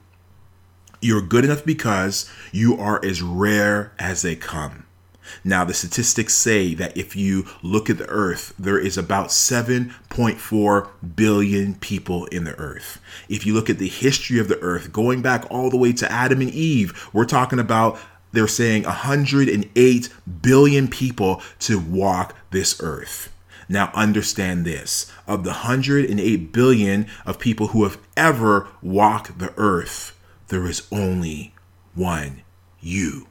you're 1.01 1.21
good 1.21 1.43
enough 1.43 1.65
because 1.65 2.29
you 2.51 2.77
are 2.77 3.03
as 3.03 3.21
rare 3.21 3.91
as 3.99 4.21
they 4.21 4.35
come. 4.35 4.85
Now, 5.43 5.63
the 5.63 5.73
statistics 5.73 6.33
say 6.33 6.73
that 6.75 6.95
if 6.97 7.15
you 7.15 7.45
look 7.61 7.89
at 7.89 7.97
the 7.97 8.09
earth, 8.09 8.53
there 8.59 8.79
is 8.79 8.97
about 8.97 9.27
7.4 9.27 10.89
billion 11.15 11.75
people 11.75 12.25
in 12.25 12.43
the 12.43 12.55
earth. 12.57 12.99
If 13.29 13.45
you 13.45 13.53
look 13.53 13.69
at 13.69 13.77
the 13.77 13.87
history 13.87 14.39
of 14.39 14.47
the 14.47 14.59
earth, 14.59 14.91
going 14.91 15.21
back 15.21 15.45
all 15.49 15.69
the 15.69 15.77
way 15.77 15.93
to 15.93 16.11
Adam 16.11 16.41
and 16.41 16.51
Eve, 16.51 17.09
we're 17.13 17.25
talking 17.25 17.59
about 17.59 17.97
they're 18.33 18.47
saying 18.47 18.83
108 18.83 20.09
billion 20.41 20.87
people 20.87 21.41
to 21.59 21.79
walk 21.79 22.35
this 22.51 22.81
earth. 22.81 23.33
Now, 23.67 23.91
understand 23.93 24.65
this 24.65 25.11
of 25.27 25.43
the 25.43 25.51
108 25.51 26.51
billion 26.51 27.07
of 27.25 27.39
people 27.39 27.67
who 27.67 27.83
have 27.83 27.97
ever 28.17 28.67
walked 28.81 29.39
the 29.39 29.53
earth, 29.55 30.17
there 30.51 30.67
is 30.67 30.85
only 30.91 31.53
one 31.95 32.43
you. 32.81 33.27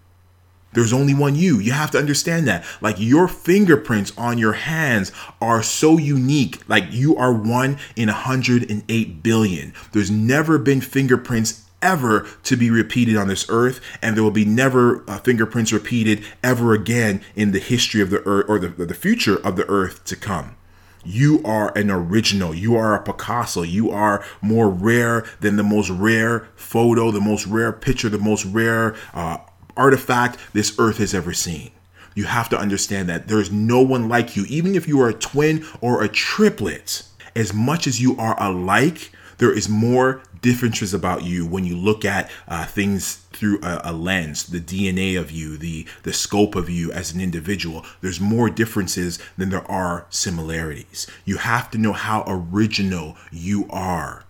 There's 0.72 0.92
only 0.92 1.14
one 1.14 1.34
you. 1.34 1.58
You 1.58 1.72
have 1.72 1.90
to 1.90 1.98
understand 1.98 2.48
that. 2.48 2.64
Like 2.80 2.96
your 2.98 3.28
fingerprints 3.28 4.12
on 4.16 4.38
your 4.38 4.54
hands 4.54 5.12
are 5.40 5.62
so 5.62 5.98
unique. 5.98 6.66
Like 6.66 6.84
you 6.90 7.16
are 7.16 7.32
one 7.32 7.78
in 7.94 8.08
108 8.08 9.22
billion. 9.22 9.74
There's 9.92 10.10
never 10.10 10.58
been 10.58 10.80
fingerprints 10.80 11.66
ever 11.82 12.26
to 12.44 12.56
be 12.56 12.70
repeated 12.70 13.16
on 13.16 13.28
this 13.28 13.46
earth, 13.48 13.80
and 14.00 14.16
there 14.16 14.24
will 14.24 14.30
be 14.30 14.44
never 14.44 15.02
uh, 15.08 15.18
fingerprints 15.18 15.72
repeated 15.72 16.24
ever 16.42 16.72
again 16.72 17.22
in 17.36 17.52
the 17.52 17.58
history 17.58 18.00
of 18.00 18.10
the 18.10 18.22
earth 18.26 18.46
or 18.48 18.58
the, 18.58 18.68
the 18.68 18.94
future 18.94 19.36
of 19.36 19.56
the 19.56 19.68
earth 19.68 20.04
to 20.04 20.16
come. 20.16 20.56
You 21.04 21.40
are 21.44 21.76
an 21.76 21.90
original. 21.90 22.54
You 22.54 22.76
are 22.76 22.94
a 22.94 23.02
Picasso. 23.02 23.62
You 23.62 23.90
are 23.90 24.24
more 24.42 24.68
rare 24.68 25.24
than 25.40 25.56
the 25.56 25.62
most 25.62 25.90
rare 25.90 26.48
photo, 26.56 27.10
the 27.10 27.20
most 27.20 27.46
rare 27.46 27.72
picture, 27.72 28.08
the 28.08 28.18
most 28.18 28.44
rare 28.44 28.94
uh, 29.14 29.38
artifact 29.76 30.38
this 30.52 30.78
earth 30.78 30.98
has 30.98 31.14
ever 31.14 31.32
seen. 31.32 31.70
You 32.14 32.24
have 32.24 32.48
to 32.50 32.58
understand 32.58 33.08
that 33.08 33.28
there's 33.28 33.50
no 33.50 33.80
one 33.80 34.08
like 34.08 34.36
you, 34.36 34.44
even 34.48 34.74
if 34.74 34.86
you 34.88 35.00
are 35.00 35.08
a 35.08 35.14
twin 35.14 35.64
or 35.80 36.02
a 36.02 36.08
triplet. 36.08 37.04
As 37.34 37.54
much 37.54 37.86
as 37.86 38.00
you 38.00 38.16
are 38.18 38.40
alike, 38.42 39.12
there 39.38 39.56
is 39.56 39.68
more 39.68 40.20
differences 40.40 40.94
about 40.94 41.24
you 41.24 41.46
when 41.46 41.64
you 41.64 41.76
look 41.76 42.04
at 42.04 42.30
uh, 42.48 42.64
things 42.66 43.16
through 43.32 43.60
a, 43.62 43.80
a, 43.84 43.92
lens 43.92 44.44
the 44.46 44.60
dna 44.60 45.18
of 45.18 45.30
you 45.30 45.56
the 45.56 45.86
the 46.02 46.12
scope 46.12 46.54
of 46.54 46.70
you 46.70 46.90
as 46.92 47.12
an 47.12 47.20
individual 47.20 47.84
there's 48.00 48.20
more 48.20 48.48
differences 48.48 49.18
than 49.36 49.50
there 49.50 49.70
are 49.70 50.06
similarities 50.10 51.06
you 51.24 51.36
have 51.36 51.70
to 51.70 51.78
know 51.78 51.92
how 51.92 52.24
original 52.26 53.16
you 53.30 53.66
are 53.70 54.24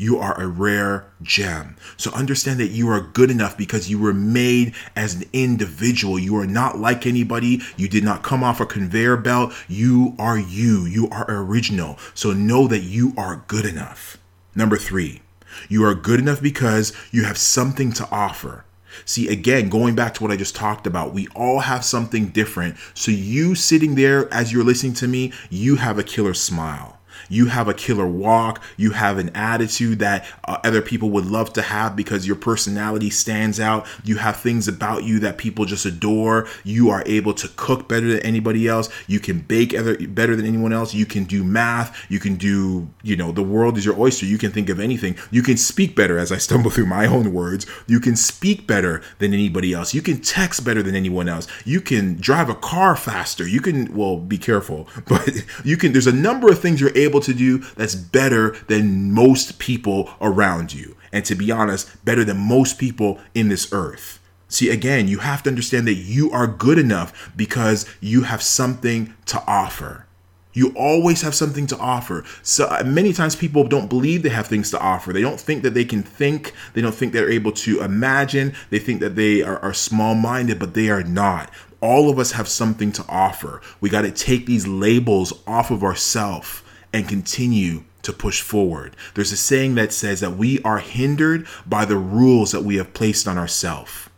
you 0.00 0.18
are 0.18 0.40
a 0.40 0.46
rare 0.46 1.04
gem. 1.20 1.76
So 1.98 2.10
understand 2.12 2.58
that 2.58 2.68
you 2.68 2.88
are 2.88 3.02
good 3.02 3.30
enough 3.30 3.58
because 3.58 3.90
you 3.90 3.98
were 3.98 4.14
made 4.14 4.74
as 4.96 5.14
an 5.14 5.24
individual. 5.34 6.18
You 6.18 6.38
are 6.38 6.46
not 6.46 6.78
like 6.78 7.06
anybody. 7.06 7.60
You 7.76 7.86
did 7.86 8.02
not 8.02 8.22
come 8.22 8.42
off 8.42 8.60
a 8.60 8.66
conveyor 8.66 9.18
belt. 9.18 9.52
You 9.68 10.14
are 10.18 10.38
you. 10.38 10.86
You 10.86 11.10
are 11.10 11.26
original. 11.28 11.98
So 12.14 12.32
know 12.32 12.66
that 12.66 12.80
you 12.80 13.12
are 13.18 13.44
good 13.46 13.66
enough. 13.66 14.16
Number 14.54 14.76
three, 14.76 15.22
you 15.68 15.84
are 15.84 15.94
good 15.94 16.20
enough 16.20 16.40
because 16.42 16.92
you 17.10 17.24
have 17.24 17.38
something 17.38 17.92
to 17.92 18.08
offer. 18.10 18.64
See, 19.04 19.28
again, 19.28 19.68
going 19.68 19.94
back 19.94 20.14
to 20.14 20.22
what 20.22 20.32
I 20.32 20.36
just 20.36 20.56
talked 20.56 20.86
about, 20.86 21.14
we 21.14 21.28
all 21.34 21.60
have 21.60 21.84
something 21.84 22.28
different. 22.28 22.76
So, 22.94 23.10
you 23.10 23.54
sitting 23.54 23.94
there 23.94 24.32
as 24.32 24.52
you're 24.52 24.64
listening 24.64 24.94
to 24.94 25.08
me, 25.08 25.32
you 25.48 25.76
have 25.76 25.98
a 25.98 26.02
killer 26.02 26.34
smile 26.34 26.99
you 27.30 27.46
have 27.46 27.68
a 27.68 27.72
killer 27.72 28.06
walk, 28.06 28.62
you 28.76 28.90
have 28.90 29.16
an 29.16 29.30
attitude 29.34 30.00
that 30.00 30.26
uh, 30.44 30.58
other 30.64 30.82
people 30.82 31.08
would 31.08 31.24
love 31.24 31.52
to 31.54 31.62
have 31.62 31.96
because 31.96 32.26
your 32.26 32.36
personality 32.36 33.08
stands 33.08 33.58
out, 33.58 33.86
you 34.04 34.16
have 34.16 34.36
things 34.36 34.68
about 34.68 35.04
you 35.04 35.18
that 35.20 35.38
people 35.38 35.64
just 35.64 35.86
adore, 35.86 36.46
you 36.64 36.90
are 36.90 37.02
able 37.06 37.32
to 37.32 37.48
cook 37.56 37.88
better 37.88 38.08
than 38.08 38.20
anybody 38.20 38.68
else, 38.68 38.90
you 39.06 39.20
can 39.20 39.40
bake 39.40 39.72
other, 39.72 39.96
better 40.08 40.36
than 40.36 40.44
anyone 40.44 40.72
else, 40.72 40.92
you 40.92 41.06
can 41.06 41.24
do 41.24 41.42
math, 41.44 41.96
you 42.10 42.18
can 42.18 42.34
do, 42.34 42.88
you 43.02 43.16
know, 43.16 43.32
the 43.32 43.42
world 43.42 43.78
is 43.78 43.84
your 43.86 43.98
oyster, 43.98 44.26
you 44.26 44.36
can 44.36 44.50
think 44.50 44.68
of 44.68 44.80
anything, 44.80 45.16
you 45.30 45.42
can 45.42 45.56
speak 45.56 45.94
better 45.94 46.18
as 46.18 46.32
I 46.32 46.36
stumble 46.36 46.70
through 46.70 46.86
my 46.86 47.06
own 47.06 47.32
words, 47.32 47.64
you 47.86 48.00
can 48.00 48.16
speak 48.16 48.66
better 48.66 49.02
than 49.18 49.32
anybody 49.32 49.72
else, 49.72 49.94
you 49.94 50.02
can 50.02 50.20
text 50.20 50.64
better 50.64 50.82
than 50.82 50.96
anyone 50.96 51.28
else, 51.28 51.46
you 51.64 51.80
can 51.80 52.16
drive 52.16 52.48
a 52.48 52.54
car 52.54 52.96
faster, 52.96 53.46
you 53.46 53.60
can, 53.60 53.94
well, 53.94 54.16
be 54.16 54.36
careful, 54.36 54.88
but 55.08 55.30
you 55.64 55.76
can, 55.76 55.92
there's 55.92 56.08
a 56.08 56.12
number 56.12 56.50
of 56.50 56.58
things 56.58 56.80
you're 56.80 56.96
able 56.96 57.19
able 57.20 57.34
to 57.34 57.34
do 57.34 57.58
that's 57.76 57.94
better 57.94 58.56
than 58.68 59.12
most 59.12 59.58
people 59.58 60.10
around 60.20 60.72
you. 60.72 60.96
And 61.12 61.24
to 61.24 61.34
be 61.34 61.50
honest, 61.50 62.04
better 62.04 62.24
than 62.24 62.38
most 62.38 62.78
people 62.78 63.18
in 63.34 63.48
this 63.48 63.72
earth. 63.72 64.18
See, 64.48 64.70
again, 64.70 65.06
you 65.06 65.18
have 65.18 65.42
to 65.44 65.50
understand 65.50 65.86
that 65.86 65.94
you 65.94 66.30
are 66.32 66.46
good 66.46 66.78
enough 66.78 67.32
because 67.36 67.86
you 68.00 68.22
have 68.22 68.42
something 68.42 69.14
to 69.26 69.42
offer. 69.46 70.06
You 70.52 70.72
always 70.76 71.22
have 71.22 71.36
something 71.36 71.68
to 71.68 71.78
offer. 71.78 72.24
So 72.42 72.66
uh, 72.66 72.82
many 72.84 73.12
times 73.12 73.36
people 73.36 73.62
don't 73.68 73.88
believe 73.88 74.24
they 74.24 74.30
have 74.30 74.48
things 74.48 74.70
to 74.72 74.80
offer. 74.80 75.12
They 75.12 75.20
don't 75.20 75.38
think 75.38 75.62
that 75.62 75.74
they 75.74 75.84
can 75.84 76.02
think. 76.02 76.52
They 76.74 76.80
don't 76.80 76.94
think 76.94 77.12
they're 77.12 77.30
able 77.30 77.52
to 77.52 77.82
imagine. 77.82 78.54
They 78.70 78.80
think 78.80 79.00
that 79.00 79.14
they 79.14 79.42
are, 79.42 79.60
are 79.60 79.72
small 79.72 80.16
minded, 80.16 80.58
but 80.58 80.74
they 80.74 80.90
are 80.90 81.04
not. 81.04 81.50
All 81.80 82.10
of 82.10 82.18
us 82.18 82.32
have 82.32 82.48
something 82.48 82.90
to 82.92 83.04
offer. 83.08 83.60
We 83.80 83.88
got 83.88 84.02
to 84.02 84.10
take 84.10 84.46
these 84.46 84.66
labels 84.66 85.32
off 85.46 85.70
of 85.70 85.84
ourselves 85.84 86.62
and 86.92 87.08
continue 87.08 87.84
to 88.02 88.12
push 88.12 88.40
forward. 88.40 88.96
There's 89.14 89.32
a 89.32 89.36
saying 89.36 89.74
that 89.76 89.92
says 89.92 90.20
that 90.20 90.36
we 90.36 90.60
are 90.62 90.78
hindered 90.78 91.46
by 91.66 91.84
the 91.84 91.96
rules 91.96 92.52
that 92.52 92.64
we 92.64 92.76
have 92.76 92.94
placed 92.94 93.26
on 93.26 93.38
ourselves. 93.38 94.09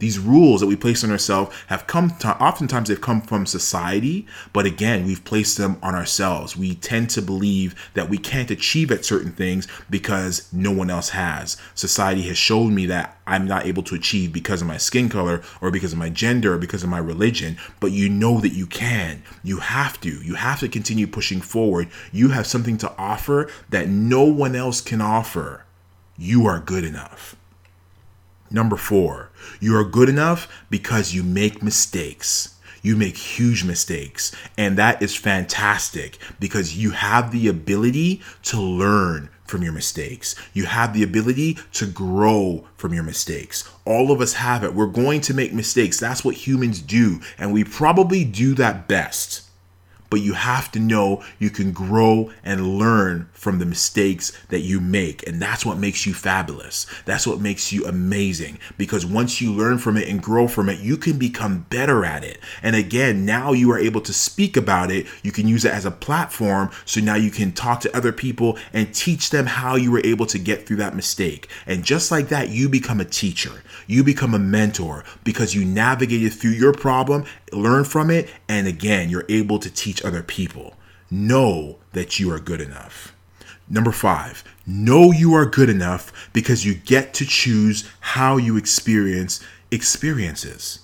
These 0.00 0.18
rules 0.18 0.60
that 0.60 0.66
we 0.66 0.76
place 0.76 1.04
on 1.04 1.10
ourselves 1.10 1.54
have 1.68 1.86
come 1.86 2.10
to, 2.20 2.42
oftentimes 2.42 2.88
they've 2.88 3.00
come 3.00 3.20
from 3.20 3.44
society, 3.46 4.26
but 4.52 4.64
again, 4.66 5.06
we've 5.06 5.24
placed 5.24 5.58
them 5.58 5.78
on 5.82 5.94
ourselves. 5.94 6.56
We 6.56 6.74
tend 6.74 7.10
to 7.10 7.22
believe 7.22 7.74
that 7.92 8.08
we 8.08 8.16
can't 8.16 8.50
achieve 8.50 8.90
at 8.90 9.04
certain 9.04 9.32
things 9.32 9.68
because 9.90 10.50
no 10.52 10.70
one 10.70 10.90
else 10.90 11.10
has. 11.10 11.58
Society 11.74 12.22
has 12.22 12.38
shown 12.38 12.74
me 12.74 12.86
that 12.86 13.18
I'm 13.26 13.46
not 13.46 13.66
able 13.66 13.82
to 13.84 13.94
achieve 13.94 14.32
because 14.32 14.62
of 14.62 14.68
my 14.68 14.78
skin 14.78 15.10
color 15.10 15.42
or 15.60 15.70
because 15.70 15.92
of 15.92 15.98
my 15.98 16.08
gender 16.08 16.54
or 16.54 16.58
because 16.58 16.82
of 16.82 16.88
my 16.88 16.98
religion, 16.98 17.58
but 17.78 17.92
you 17.92 18.08
know 18.08 18.40
that 18.40 18.54
you 18.54 18.66
can. 18.66 19.22
You 19.44 19.58
have 19.58 20.00
to. 20.00 20.22
You 20.22 20.34
have 20.34 20.60
to 20.60 20.68
continue 20.68 21.06
pushing 21.06 21.42
forward. 21.42 21.88
You 22.10 22.30
have 22.30 22.46
something 22.46 22.78
to 22.78 22.92
offer 22.96 23.50
that 23.68 23.88
no 23.88 24.24
one 24.24 24.56
else 24.56 24.80
can 24.80 25.02
offer. 25.02 25.64
You 26.16 26.46
are 26.46 26.58
good 26.58 26.84
enough. 26.84 27.36
Number 28.50 28.76
four, 28.76 29.30
you 29.60 29.76
are 29.76 29.84
good 29.84 30.08
enough 30.08 30.48
because 30.70 31.14
you 31.14 31.22
make 31.22 31.62
mistakes. 31.62 32.56
You 32.82 32.96
make 32.96 33.16
huge 33.16 33.64
mistakes. 33.64 34.32
And 34.56 34.76
that 34.78 35.02
is 35.02 35.14
fantastic 35.14 36.18
because 36.40 36.76
you 36.76 36.90
have 36.90 37.30
the 37.30 37.46
ability 37.46 38.22
to 38.44 38.60
learn 38.60 39.28
from 39.46 39.62
your 39.62 39.72
mistakes. 39.72 40.34
You 40.52 40.64
have 40.64 40.94
the 40.94 41.02
ability 41.02 41.58
to 41.74 41.86
grow 41.86 42.66
from 42.76 42.94
your 42.94 43.02
mistakes. 43.02 43.68
All 43.84 44.10
of 44.10 44.20
us 44.20 44.34
have 44.34 44.64
it. 44.64 44.74
We're 44.74 44.86
going 44.86 45.20
to 45.22 45.34
make 45.34 45.52
mistakes. 45.52 46.00
That's 46.00 46.24
what 46.24 46.46
humans 46.46 46.80
do. 46.80 47.20
And 47.38 47.52
we 47.52 47.64
probably 47.64 48.24
do 48.24 48.54
that 48.54 48.88
best 48.88 49.49
but 50.10 50.20
you 50.20 50.34
have 50.34 50.70
to 50.72 50.80
know 50.80 51.22
you 51.38 51.48
can 51.50 51.72
grow 51.72 52.30
and 52.44 52.78
learn 52.78 53.28
from 53.32 53.58
the 53.58 53.66
mistakes 53.66 54.32
that 54.48 54.60
you 54.60 54.80
make. 54.80 55.26
And 55.26 55.40
that's 55.40 55.64
what 55.64 55.78
makes 55.78 56.04
you 56.04 56.12
fabulous. 56.12 56.86
That's 57.06 57.26
what 57.26 57.40
makes 57.40 57.72
you 57.72 57.86
amazing. 57.86 58.58
Because 58.76 59.06
once 59.06 59.40
you 59.40 59.52
learn 59.52 59.78
from 59.78 59.96
it 59.96 60.08
and 60.08 60.22
grow 60.22 60.48
from 60.48 60.68
it, 60.68 60.80
you 60.80 60.96
can 60.96 61.18
become 61.18 61.66
better 61.70 62.04
at 62.04 62.24
it. 62.24 62.38
And 62.62 62.76
again, 62.76 63.24
now 63.24 63.52
you 63.52 63.70
are 63.70 63.78
able 63.78 64.00
to 64.02 64.12
speak 64.12 64.56
about 64.56 64.90
it. 64.90 65.06
You 65.22 65.32
can 65.32 65.48
use 65.48 65.64
it 65.64 65.72
as 65.72 65.86
a 65.86 65.90
platform. 65.90 66.70
So 66.84 67.00
now 67.00 67.14
you 67.14 67.30
can 67.30 67.52
talk 67.52 67.80
to 67.80 67.96
other 67.96 68.12
people 68.12 68.58
and 68.72 68.94
teach 68.94 69.30
them 69.30 69.46
how 69.46 69.76
you 69.76 69.90
were 69.90 70.02
able 70.04 70.26
to 70.26 70.38
get 70.38 70.66
through 70.66 70.76
that 70.76 70.96
mistake. 70.96 71.48
And 71.66 71.84
just 71.84 72.10
like 72.10 72.28
that, 72.28 72.50
you 72.50 72.68
become 72.68 73.00
a 73.00 73.04
teacher. 73.04 73.62
You 73.86 74.04
become 74.04 74.34
a 74.34 74.38
mentor 74.38 75.04
because 75.24 75.54
you 75.54 75.64
navigated 75.64 76.32
through 76.32 76.52
your 76.52 76.72
problem, 76.72 77.24
learn 77.52 77.84
from 77.84 78.10
it, 78.10 78.30
and 78.48 78.66
again, 78.66 79.08
you're 79.08 79.26
able 79.28 79.58
to 79.58 79.70
teach 79.70 80.02
other 80.04 80.22
people. 80.22 80.74
Know 81.10 81.78
that 81.92 82.18
you 82.18 82.32
are 82.32 82.38
good 82.38 82.60
enough. 82.60 83.14
Number 83.68 83.92
five, 83.92 84.42
know 84.66 85.12
you 85.12 85.34
are 85.34 85.46
good 85.46 85.68
enough 85.68 86.30
because 86.32 86.66
you 86.66 86.74
get 86.74 87.14
to 87.14 87.24
choose 87.24 87.88
how 88.00 88.36
you 88.36 88.56
experience 88.56 89.40
experiences. 89.70 90.80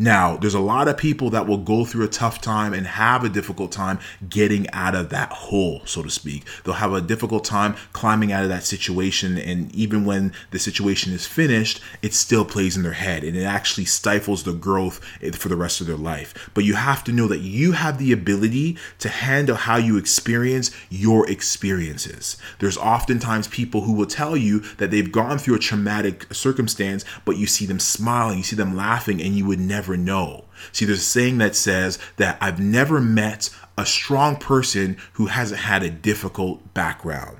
Now, 0.00 0.38
there's 0.38 0.54
a 0.54 0.60
lot 0.60 0.88
of 0.88 0.96
people 0.96 1.28
that 1.28 1.46
will 1.46 1.58
go 1.58 1.84
through 1.84 2.06
a 2.06 2.08
tough 2.08 2.40
time 2.40 2.72
and 2.72 2.86
have 2.86 3.22
a 3.22 3.28
difficult 3.28 3.70
time 3.70 3.98
getting 4.30 4.66
out 4.70 4.94
of 4.94 5.10
that 5.10 5.30
hole, 5.30 5.82
so 5.84 6.02
to 6.02 6.08
speak. 6.08 6.46
They'll 6.64 6.72
have 6.72 6.94
a 6.94 7.02
difficult 7.02 7.44
time 7.44 7.76
climbing 7.92 8.32
out 8.32 8.42
of 8.42 8.48
that 8.48 8.64
situation. 8.64 9.36
And 9.36 9.70
even 9.74 10.06
when 10.06 10.32
the 10.52 10.58
situation 10.58 11.12
is 11.12 11.26
finished, 11.26 11.82
it 12.00 12.14
still 12.14 12.46
plays 12.46 12.78
in 12.78 12.82
their 12.82 12.94
head 12.94 13.24
and 13.24 13.36
it 13.36 13.42
actually 13.42 13.84
stifles 13.84 14.44
the 14.44 14.54
growth 14.54 15.02
eh, 15.20 15.32
for 15.32 15.50
the 15.50 15.56
rest 15.56 15.82
of 15.82 15.86
their 15.86 15.96
life. 15.96 16.50
But 16.54 16.64
you 16.64 16.76
have 16.76 17.04
to 17.04 17.12
know 17.12 17.28
that 17.28 17.40
you 17.40 17.72
have 17.72 17.98
the 17.98 18.12
ability 18.12 18.78
to 19.00 19.10
handle 19.10 19.54
how 19.54 19.76
you 19.76 19.98
experience 19.98 20.70
your 20.88 21.30
experiences. 21.30 22.38
There's 22.58 22.78
oftentimes 22.78 23.48
people 23.48 23.82
who 23.82 23.92
will 23.92 24.06
tell 24.06 24.34
you 24.34 24.60
that 24.78 24.90
they've 24.90 25.12
gone 25.12 25.36
through 25.36 25.56
a 25.56 25.58
traumatic 25.58 26.32
circumstance, 26.32 27.04
but 27.26 27.36
you 27.36 27.46
see 27.46 27.66
them 27.66 27.78
smiling, 27.78 28.38
you 28.38 28.44
see 28.44 28.56
them 28.56 28.74
laughing, 28.74 29.20
and 29.20 29.36
you 29.36 29.44
would 29.44 29.60
never 29.60 29.89
know. 29.96 30.44
See, 30.72 30.84
there's 30.84 30.98
a 30.98 31.02
saying 31.02 31.38
that 31.38 31.56
says 31.56 31.98
that 32.16 32.38
I've 32.40 32.60
never 32.60 33.00
met 33.00 33.50
a 33.76 33.86
strong 33.86 34.36
person 34.36 34.96
who 35.14 35.26
hasn't 35.26 35.60
had 35.60 35.82
a 35.82 35.90
difficult 35.90 36.74
background. 36.74 37.38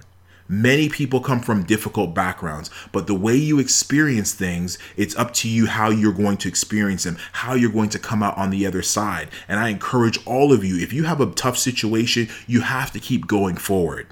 Many 0.49 0.89
people 0.89 1.21
come 1.21 1.39
from 1.39 1.63
difficult 1.63 2.13
backgrounds, 2.13 2.71
but 2.91 3.07
the 3.07 3.15
way 3.15 3.37
you 3.37 3.61
experience 3.61 4.35
things, 4.35 4.79
it's 4.97 5.15
up 5.15 5.33
to 5.35 5.49
you 5.49 5.67
how 5.67 5.91
you're 5.91 6.13
going 6.13 6.39
to 6.39 6.49
experience 6.49 7.05
them, 7.05 7.19
how 7.31 7.55
you're 7.55 7.71
going 7.71 7.91
to 7.91 8.01
come 8.01 8.21
out 8.21 8.37
on 8.37 8.51
the 8.51 8.67
other 8.67 8.83
side. 8.83 9.29
And 9.47 9.61
I 9.61 9.69
encourage 9.69 10.19
all 10.27 10.53
of 10.53 10.65
you, 10.65 10.77
if 10.77 10.93
you 10.93 11.05
have 11.05 11.21
a 11.21 11.31
tough 11.31 11.57
situation, 11.57 12.29
you 12.49 12.63
have 12.63 12.91
to 12.93 12.99
keep 12.99 13.29
going 13.29 13.59
forward. 13.59 14.09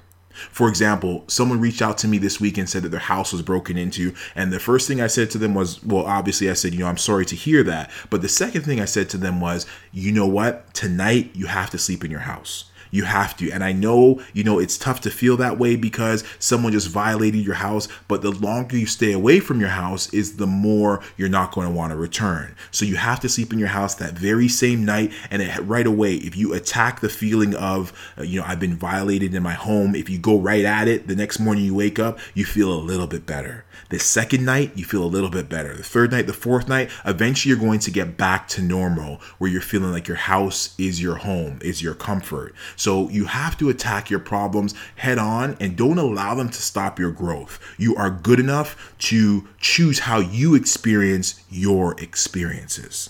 For 0.51 0.69
example, 0.69 1.23
someone 1.27 1.59
reached 1.59 1.81
out 1.81 1.97
to 1.99 2.07
me 2.07 2.17
this 2.17 2.39
week 2.39 2.57
and 2.57 2.69
said 2.69 2.83
that 2.83 2.89
their 2.89 2.99
house 2.99 3.31
was 3.31 3.41
broken 3.41 3.77
into. 3.77 4.13
And 4.35 4.51
the 4.51 4.59
first 4.59 4.87
thing 4.87 5.01
I 5.01 5.07
said 5.07 5.29
to 5.31 5.37
them 5.37 5.53
was, 5.53 5.83
well, 5.83 6.05
obviously, 6.05 6.49
I 6.49 6.53
said, 6.53 6.73
you 6.73 6.79
know, 6.79 6.87
I'm 6.87 6.97
sorry 6.97 7.25
to 7.25 7.35
hear 7.35 7.63
that. 7.63 7.91
But 8.09 8.21
the 8.21 8.29
second 8.29 8.63
thing 8.63 8.79
I 8.79 8.85
said 8.85 9.09
to 9.09 9.17
them 9.17 9.41
was, 9.41 9.65
you 9.91 10.11
know 10.11 10.27
what? 10.27 10.73
Tonight, 10.73 11.31
you 11.33 11.47
have 11.47 11.69
to 11.71 11.77
sleep 11.77 12.03
in 12.03 12.11
your 12.11 12.21
house. 12.21 12.65
You 12.91 13.03
have 13.03 13.35
to. 13.37 13.51
And 13.51 13.63
I 13.63 13.71
know, 13.71 14.21
you 14.33 14.43
know, 14.43 14.59
it's 14.59 14.77
tough 14.77 15.01
to 15.01 15.09
feel 15.09 15.37
that 15.37 15.57
way 15.57 15.75
because 15.75 16.23
someone 16.39 16.71
just 16.71 16.89
violated 16.89 17.45
your 17.45 17.55
house, 17.55 17.87
but 18.07 18.21
the 18.21 18.31
longer 18.31 18.77
you 18.77 18.85
stay 18.85 19.11
away 19.11 19.39
from 19.39 19.59
your 19.59 19.69
house 19.69 20.11
is 20.13 20.37
the 20.37 20.47
more 20.47 21.01
you're 21.17 21.29
not 21.29 21.51
going 21.51 21.67
to 21.67 21.73
want 21.73 21.91
to 21.91 21.97
return. 21.97 22.55
So 22.71 22.85
you 22.85 22.95
have 22.95 23.19
to 23.21 23.29
sleep 23.29 23.53
in 23.53 23.59
your 23.59 23.67
house 23.69 23.95
that 23.95 24.13
very 24.13 24.47
same 24.47 24.85
night 24.85 25.11
and 25.29 25.41
it, 25.41 25.59
right 25.59 25.87
away 25.87 26.15
if 26.15 26.35
you 26.35 26.53
attack 26.53 26.99
the 26.99 27.09
feeling 27.09 27.55
of, 27.55 27.93
uh, 28.17 28.23
you 28.23 28.39
know, 28.39 28.45
I've 28.47 28.59
been 28.59 28.75
violated 28.75 29.33
in 29.33 29.43
my 29.43 29.53
home, 29.53 29.95
if 29.95 30.09
you 30.09 30.17
go 30.17 30.39
right 30.39 30.65
at 30.65 30.87
it, 30.87 31.07
the 31.07 31.15
next 31.15 31.39
morning 31.39 31.65
you 31.65 31.75
wake 31.75 31.99
up, 31.99 32.19
you 32.33 32.45
feel 32.45 32.73
a 32.73 32.79
little 32.79 33.07
bit 33.07 33.25
better. 33.25 33.65
The 33.89 33.99
second 33.99 34.45
night, 34.45 34.73
you 34.75 34.85
feel 34.85 35.03
a 35.03 35.05
little 35.05 35.29
bit 35.29 35.49
better. 35.49 35.75
The 35.75 35.83
third 35.83 36.11
night, 36.11 36.27
the 36.27 36.33
fourth 36.33 36.67
night, 36.67 36.89
eventually 37.05 37.49
you're 37.49 37.59
going 37.59 37.79
to 37.79 37.91
get 37.91 38.17
back 38.17 38.47
to 38.49 38.61
normal 38.61 39.21
where 39.37 39.49
you're 39.49 39.61
feeling 39.61 39.91
like 39.91 40.07
your 40.07 40.17
house 40.17 40.75
is 40.77 41.01
your 41.01 41.15
home, 41.15 41.59
is 41.61 41.81
your 41.81 41.95
comfort. 41.95 42.53
So 42.75 43.09
you 43.09 43.25
have 43.25 43.57
to 43.59 43.69
attack 43.69 44.09
your 44.09 44.19
problems 44.19 44.73
head 44.97 45.17
on 45.17 45.55
and 45.59 45.75
don't 45.75 45.97
allow 45.97 46.35
them 46.35 46.49
to 46.49 46.61
stop 46.61 46.99
your 46.99 47.11
growth. 47.11 47.59
You 47.77 47.95
are 47.95 48.09
good 48.09 48.39
enough 48.39 48.93
to 48.99 49.47
choose 49.59 49.99
how 49.99 50.19
you 50.19 50.55
experience 50.55 51.43
your 51.49 51.99
experiences. 52.01 53.09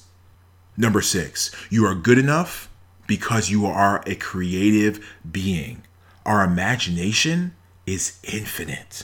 Number 0.77 1.01
six, 1.01 1.53
you 1.69 1.85
are 1.85 1.95
good 1.95 2.17
enough 2.17 2.69
because 3.05 3.49
you 3.49 3.65
are 3.65 4.03
a 4.05 4.15
creative 4.15 5.05
being. 5.29 5.83
Our 6.25 6.43
imagination 6.43 7.55
is 7.85 8.19
infinite. 8.23 9.03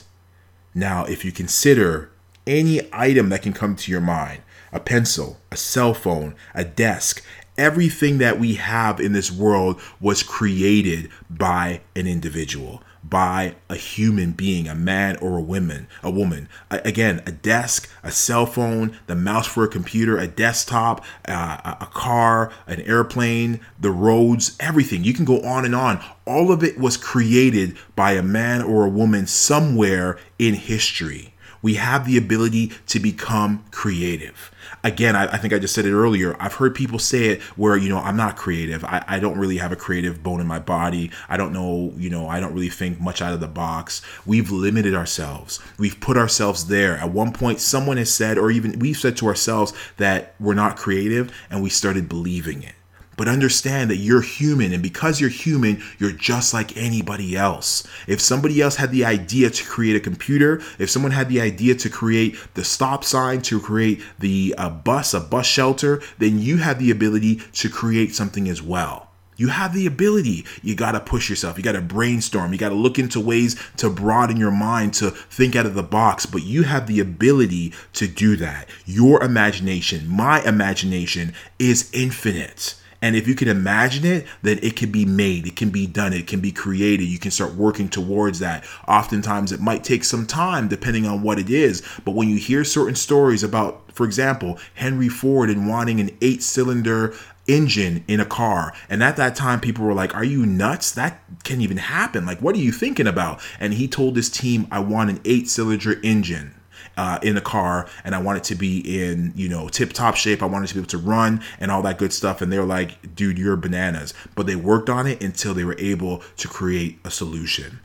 Now, 0.76 1.06
if 1.06 1.24
you 1.24 1.32
consider 1.32 2.10
any 2.46 2.82
item 2.92 3.30
that 3.30 3.40
can 3.40 3.54
come 3.54 3.76
to 3.76 3.90
your 3.90 4.02
mind, 4.02 4.42
a 4.70 4.78
pencil, 4.78 5.40
a 5.50 5.56
cell 5.56 5.94
phone, 5.94 6.34
a 6.54 6.66
desk, 6.66 7.24
everything 7.56 8.18
that 8.18 8.38
we 8.38 8.56
have 8.56 9.00
in 9.00 9.14
this 9.14 9.32
world 9.32 9.80
was 10.02 10.22
created 10.22 11.08
by 11.30 11.80
an 11.96 12.06
individual 12.06 12.82
by 13.08 13.54
a 13.68 13.76
human 13.76 14.32
being 14.32 14.68
a 14.68 14.74
man 14.74 15.16
or 15.16 15.36
a 15.36 15.42
woman 15.42 15.86
a 16.02 16.10
woman. 16.10 16.48
Again 16.70 17.22
a 17.26 17.32
desk 17.32 17.90
a 18.02 18.10
cell 18.10 18.46
phone 18.46 18.98
the 19.06 19.14
mouse 19.14 19.46
for 19.46 19.64
a 19.64 19.68
computer 19.68 20.18
a 20.18 20.26
desktop 20.26 21.04
uh, 21.28 21.74
a 21.80 21.86
car 21.86 22.52
an 22.66 22.80
airplane 22.82 23.60
the 23.78 23.90
roads 23.90 24.56
everything. 24.60 25.04
You 25.04 25.14
can 25.14 25.24
go 25.24 25.40
on 25.42 25.64
and 25.64 25.74
on. 25.74 26.02
All 26.26 26.50
of 26.50 26.64
it 26.64 26.78
was 26.78 26.96
created 26.96 27.76
by 27.94 28.12
a 28.12 28.22
man 28.22 28.62
or 28.62 28.84
a 28.84 28.90
woman 28.90 29.26
somewhere 29.26 30.18
in 30.38 30.54
history. 30.54 31.34
We 31.62 31.74
have 31.74 32.06
the 32.06 32.16
ability 32.16 32.72
to 32.88 33.00
become 33.00 33.64
creative 33.70 34.50
again, 34.86 35.16
I, 35.16 35.24
I, 35.24 35.36
think 35.36 35.52
I 35.52 35.58
just 35.58 35.74
said 35.74 35.84
it 35.84 35.92
earlier. 35.92 36.36
I've 36.38 36.54
heard 36.54 36.74
people 36.74 36.98
say 36.98 37.26
it 37.26 37.42
where, 37.56 37.76
you 37.76 37.88
know, 37.88 37.98
I'm 37.98 38.16
not 38.16 38.36
creative. 38.36 38.84
I, 38.84 39.04
I 39.06 39.18
don't 39.18 39.38
really 39.38 39.58
have 39.58 39.72
a 39.72 39.76
creative 39.76 40.22
bone 40.22 40.40
in 40.40 40.46
my 40.46 40.58
body. 40.58 41.10
I 41.28 41.36
don't 41.36 41.52
know, 41.52 41.92
you 41.96 42.08
know, 42.08 42.28
I 42.28 42.40
don't 42.40 42.54
really 42.54 42.68
think 42.68 43.00
much 43.00 43.20
out 43.20 43.32
of 43.32 43.40
the 43.40 43.48
box. 43.48 44.00
We've 44.24 44.50
limited 44.50 44.94
ourselves. 44.94 45.60
We've 45.78 45.98
put 45.98 46.16
ourselves 46.16 46.66
there. 46.66 46.96
At 46.98 47.10
one 47.10 47.32
point, 47.32 47.60
someone 47.60 47.96
has 47.96 48.12
said, 48.14 48.38
or 48.38 48.50
even 48.50 48.78
we've 48.78 48.96
said 48.96 49.16
to 49.18 49.26
ourselves 49.26 49.72
that 49.96 50.34
we're 50.38 50.54
not 50.54 50.76
creative, 50.76 51.32
and 51.50 51.62
we 51.62 51.70
started 51.70 52.08
believing 52.08 52.62
it. 52.62 52.74
But 53.16 53.28
understand 53.28 53.90
that 53.90 53.96
you're 53.96 54.20
human, 54.20 54.72
and 54.72 54.82
because 54.82 55.20
you're 55.20 55.30
human, 55.30 55.82
you're 55.98 56.12
just 56.12 56.52
like 56.52 56.76
anybody 56.76 57.36
else. 57.36 57.86
If 58.06 58.20
somebody 58.20 58.60
else 58.60 58.76
had 58.76 58.90
the 58.90 59.04
idea 59.04 59.50
to 59.50 59.64
create 59.64 59.96
a 59.96 60.00
computer, 60.00 60.60
if 60.78 60.90
someone 60.90 61.12
had 61.12 61.28
the 61.28 61.40
idea 61.40 61.74
to 61.76 61.88
create 61.88 62.36
the 62.54 62.64
stop 62.64 63.04
sign, 63.04 63.40
to 63.42 63.60
create 63.60 64.02
the 64.18 64.54
uh, 64.58 64.68
bus, 64.68 65.14
a 65.14 65.20
bus 65.20 65.46
shelter, 65.46 66.02
then 66.18 66.38
you 66.38 66.58
have 66.58 66.78
the 66.78 66.90
ability 66.90 67.36
to 67.54 67.68
create 67.70 68.14
something 68.14 68.48
as 68.48 68.60
well. 68.62 69.06
You 69.36 69.48
have 69.48 69.74
the 69.74 69.86
ability. 69.86 70.46
You 70.62 70.74
got 70.74 70.92
to 70.92 71.00
push 71.00 71.28
yourself. 71.28 71.58
You 71.58 71.64
got 71.64 71.72
to 71.72 71.82
brainstorm. 71.82 72.52
You 72.52 72.58
got 72.58 72.70
to 72.70 72.74
look 72.74 72.98
into 72.98 73.20
ways 73.20 73.56
to 73.76 73.90
broaden 73.90 74.38
your 74.38 74.50
mind, 74.50 74.94
to 74.94 75.10
think 75.10 75.54
out 75.54 75.66
of 75.66 75.74
the 75.74 75.82
box. 75.82 76.24
But 76.24 76.42
you 76.42 76.62
have 76.62 76.86
the 76.86 77.00
ability 77.00 77.74
to 77.94 78.08
do 78.08 78.36
that. 78.36 78.68
Your 78.86 79.22
imagination, 79.22 80.08
my 80.08 80.42
imagination, 80.42 81.34
is 81.58 81.90
infinite. 81.92 82.76
And 83.02 83.16
if 83.16 83.28
you 83.28 83.34
can 83.34 83.48
imagine 83.48 84.04
it, 84.04 84.26
then 84.42 84.58
it 84.62 84.76
can 84.76 84.90
be 84.90 85.04
made, 85.04 85.46
it 85.46 85.56
can 85.56 85.70
be 85.70 85.86
done, 85.86 86.12
it 86.12 86.26
can 86.26 86.40
be 86.40 86.52
created. 86.52 87.04
You 87.04 87.18
can 87.18 87.30
start 87.30 87.54
working 87.54 87.88
towards 87.88 88.38
that. 88.40 88.64
Oftentimes, 88.88 89.52
it 89.52 89.60
might 89.60 89.84
take 89.84 90.04
some 90.04 90.26
time 90.26 90.68
depending 90.68 91.06
on 91.06 91.22
what 91.22 91.38
it 91.38 91.50
is. 91.50 91.82
But 92.04 92.14
when 92.14 92.28
you 92.28 92.36
hear 92.36 92.64
certain 92.64 92.94
stories 92.94 93.42
about, 93.42 93.92
for 93.92 94.04
example, 94.04 94.58
Henry 94.74 95.08
Ford 95.08 95.50
and 95.50 95.68
wanting 95.68 96.00
an 96.00 96.16
eight 96.20 96.42
cylinder 96.42 97.14
engine 97.46 98.04
in 98.08 98.20
a 98.20 98.24
car. 98.24 98.72
And 98.88 99.02
at 99.02 99.16
that 99.16 99.36
time, 99.36 99.60
people 99.60 99.84
were 99.84 99.94
like, 99.94 100.14
Are 100.14 100.24
you 100.24 100.44
nuts? 100.46 100.92
That 100.92 101.22
can't 101.44 101.60
even 101.60 101.76
happen. 101.76 102.26
Like, 102.26 102.40
what 102.40 102.54
are 102.54 102.60
you 102.60 102.72
thinking 102.72 103.06
about? 103.06 103.40
And 103.60 103.74
he 103.74 103.88
told 103.88 104.16
his 104.16 104.28
team, 104.28 104.66
I 104.70 104.80
want 104.80 105.10
an 105.10 105.20
eight 105.24 105.48
cylinder 105.48 106.00
engine 106.02 106.54
uh, 106.96 107.18
in 107.22 107.34
the 107.34 107.40
car 107.40 107.88
and 108.04 108.14
I 108.14 108.20
want 108.20 108.38
it 108.38 108.44
to 108.44 108.54
be 108.54 109.02
in, 109.02 109.32
you 109.36 109.48
know, 109.48 109.68
tip 109.68 109.92
top 109.92 110.16
shape. 110.16 110.42
I 110.42 110.46
wanted 110.46 110.68
to 110.68 110.74
be 110.74 110.80
able 110.80 110.88
to 110.88 110.98
run 110.98 111.42
and 111.60 111.70
all 111.70 111.82
that 111.82 111.98
good 111.98 112.12
stuff. 112.12 112.40
And 112.40 112.52
they're 112.52 112.64
like, 112.64 113.14
dude, 113.14 113.38
you're 113.38 113.56
bananas. 113.56 114.14
But 114.34 114.46
they 114.46 114.56
worked 114.56 114.88
on 114.88 115.06
it 115.06 115.22
until 115.22 115.54
they 115.54 115.64
were 115.64 115.76
able 115.78 116.22
to 116.38 116.48
create 116.48 116.98
a 117.04 117.10
solution 117.10 117.80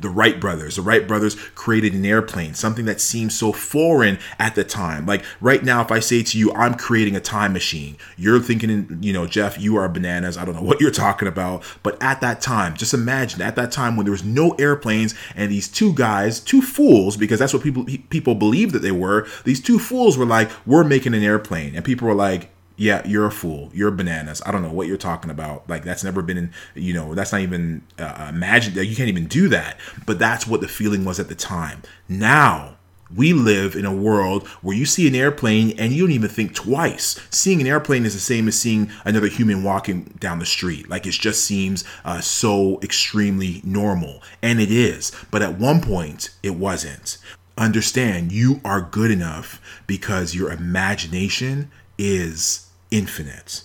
the 0.00 0.08
Wright 0.08 0.40
brothers. 0.40 0.76
The 0.76 0.82
Wright 0.82 1.06
brothers 1.06 1.34
created 1.54 1.92
an 1.94 2.04
airplane, 2.04 2.54
something 2.54 2.86
that 2.86 3.00
seemed 3.00 3.32
so 3.32 3.52
foreign 3.52 4.18
at 4.38 4.54
the 4.54 4.64
time. 4.64 5.06
Like 5.06 5.24
right 5.40 5.62
now, 5.62 5.82
if 5.82 5.92
I 5.92 6.00
say 6.00 6.22
to 6.22 6.38
you, 6.38 6.52
I'm 6.52 6.74
creating 6.74 7.14
a 7.14 7.20
time 7.20 7.52
machine, 7.52 7.96
you're 8.16 8.40
thinking, 8.40 8.98
you 9.02 9.12
know, 9.12 9.26
Jeff, 9.26 9.60
you 9.60 9.76
are 9.76 9.88
bananas. 9.88 10.38
I 10.38 10.44
don't 10.44 10.54
know 10.54 10.62
what 10.72 10.80
you're 10.80 10.90
talking 10.90 11.28
about. 11.28 11.62
But 11.82 12.02
at 12.02 12.20
that 12.20 12.40
time, 12.40 12.74
just 12.74 12.94
imagine 12.94 13.42
at 13.42 13.56
that 13.56 13.72
time 13.72 13.96
when 13.96 14.06
there 14.06 14.12
was 14.12 14.24
no 14.24 14.52
airplanes 14.52 15.14
and 15.34 15.50
these 15.50 15.68
two 15.68 15.92
guys, 15.94 16.40
two 16.40 16.62
fools, 16.62 17.16
because 17.16 17.38
that's 17.38 17.52
what 17.52 17.62
people 17.62 17.84
people 18.10 18.34
believed 18.34 18.72
that 18.72 18.82
they 18.82 18.92
were. 18.92 19.26
These 19.44 19.60
two 19.60 19.78
fools 19.78 20.16
were 20.16 20.26
like, 20.26 20.50
we're 20.66 20.84
making 20.84 21.14
an 21.14 21.22
airplane, 21.22 21.74
and 21.74 21.84
people 21.84 22.08
were 22.08 22.14
like, 22.14 22.51
yeah, 22.76 23.06
you're 23.06 23.26
a 23.26 23.30
fool. 23.30 23.70
You're 23.72 23.90
bananas. 23.90 24.42
I 24.44 24.52
don't 24.52 24.62
know 24.62 24.72
what 24.72 24.86
you're 24.86 24.96
talking 24.96 25.30
about. 25.30 25.68
Like 25.68 25.84
that's 25.84 26.04
never 26.04 26.22
been 26.22 26.38
in, 26.38 26.52
you 26.74 26.94
know, 26.94 27.14
that's 27.14 27.32
not 27.32 27.40
even 27.40 27.82
uh, 27.98 28.28
imagined. 28.28 28.76
You 28.76 28.96
can't 28.96 29.08
even 29.08 29.26
do 29.26 29.48
that. 29.48 29.78
But 30.06 30.18
that's 30.18 30.46
what 30.46 30.60
the 30.60 30.68
feeling 30.68 31.04
was 31.04 31.20
at 31.20 31.28
the 31.28 31.34
time. 31.34 31.82
Now 32.08 32.76
we 33.14 33.32
live 33.32 33.76
in 33.76 33.84
a 33.84 33.94
world 33.94 34.46
where 34.62 34.76
you 34.76 34.86
see 34.86 35.06
an 35.06 35.14
airplane 35.14 35.78
and 35.78 35.92
you 35.92 36.04
don't 36.04 36.14
even 36.14 36.30
think 36.30 36.54
twice. 36.54 37.20
Seeing 37.30 37.60
an 37.60 37.66
airplane 37.66 38.04
is 38.04 38.14
the 38.14 38.20
same 38.20 38.48
as 38.48 38.58
seeing 38.58 38.90
another 39.04 39.26
human 39.26 39.62
walking 39.62 40.04
down 40.18 40.38
the 40.38 40.46
street. 40.46 40.88
Like 40.88 41.06
it 41.06 41.12
just 41.12 41.44
seems 41.44 41.84
uh, 42.04 42.20
so 42.20 42.80
extremely 42.82 43.60
normal. 43.64 44.22
And 44.42 44.60
it 44.60 44.70
is. 44.70 45.12
But 45.30 45.42
at 45.42 45.58
one 45.58 45.80
point, 45.80 46.30
it 46.42 46.54
wasn't. 46.54 47.18
Understand 47.58 48.32
you 48.32 48.60
are 48.64 48.80
good 48.80 49.10
enough 49.10 49.60
because 49.86 50.34
your 50.34 50.50
imagination 50.50 51.70
is 52.04 52.66
infinite. 52.90 53.62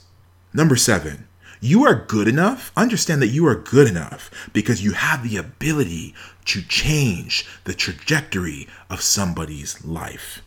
Number 0.53 0.75
seven, 0.75 1.27
You 1.59 1.85
are 1.85 2.05
good 2.05 2.27
enough. 2.27 2.71
Understand 2.77 3.19
that 3.23 3.29
you 3.29 3.47
are 3.47 3.55
good 3.55 3.87
enough 3.87 4.29
because 4.53 4.83
you 4.83 4.91
have 4.91 5.27
the 5.27 5.37
ability 5.37 6.13
to 6.45 6.61
change 6.61 7.47
the 7.63 7.73
trajectory 7.73 8.67
of 8.91 9.01
somebody's 9.01 9.83
life. 9.83 10.43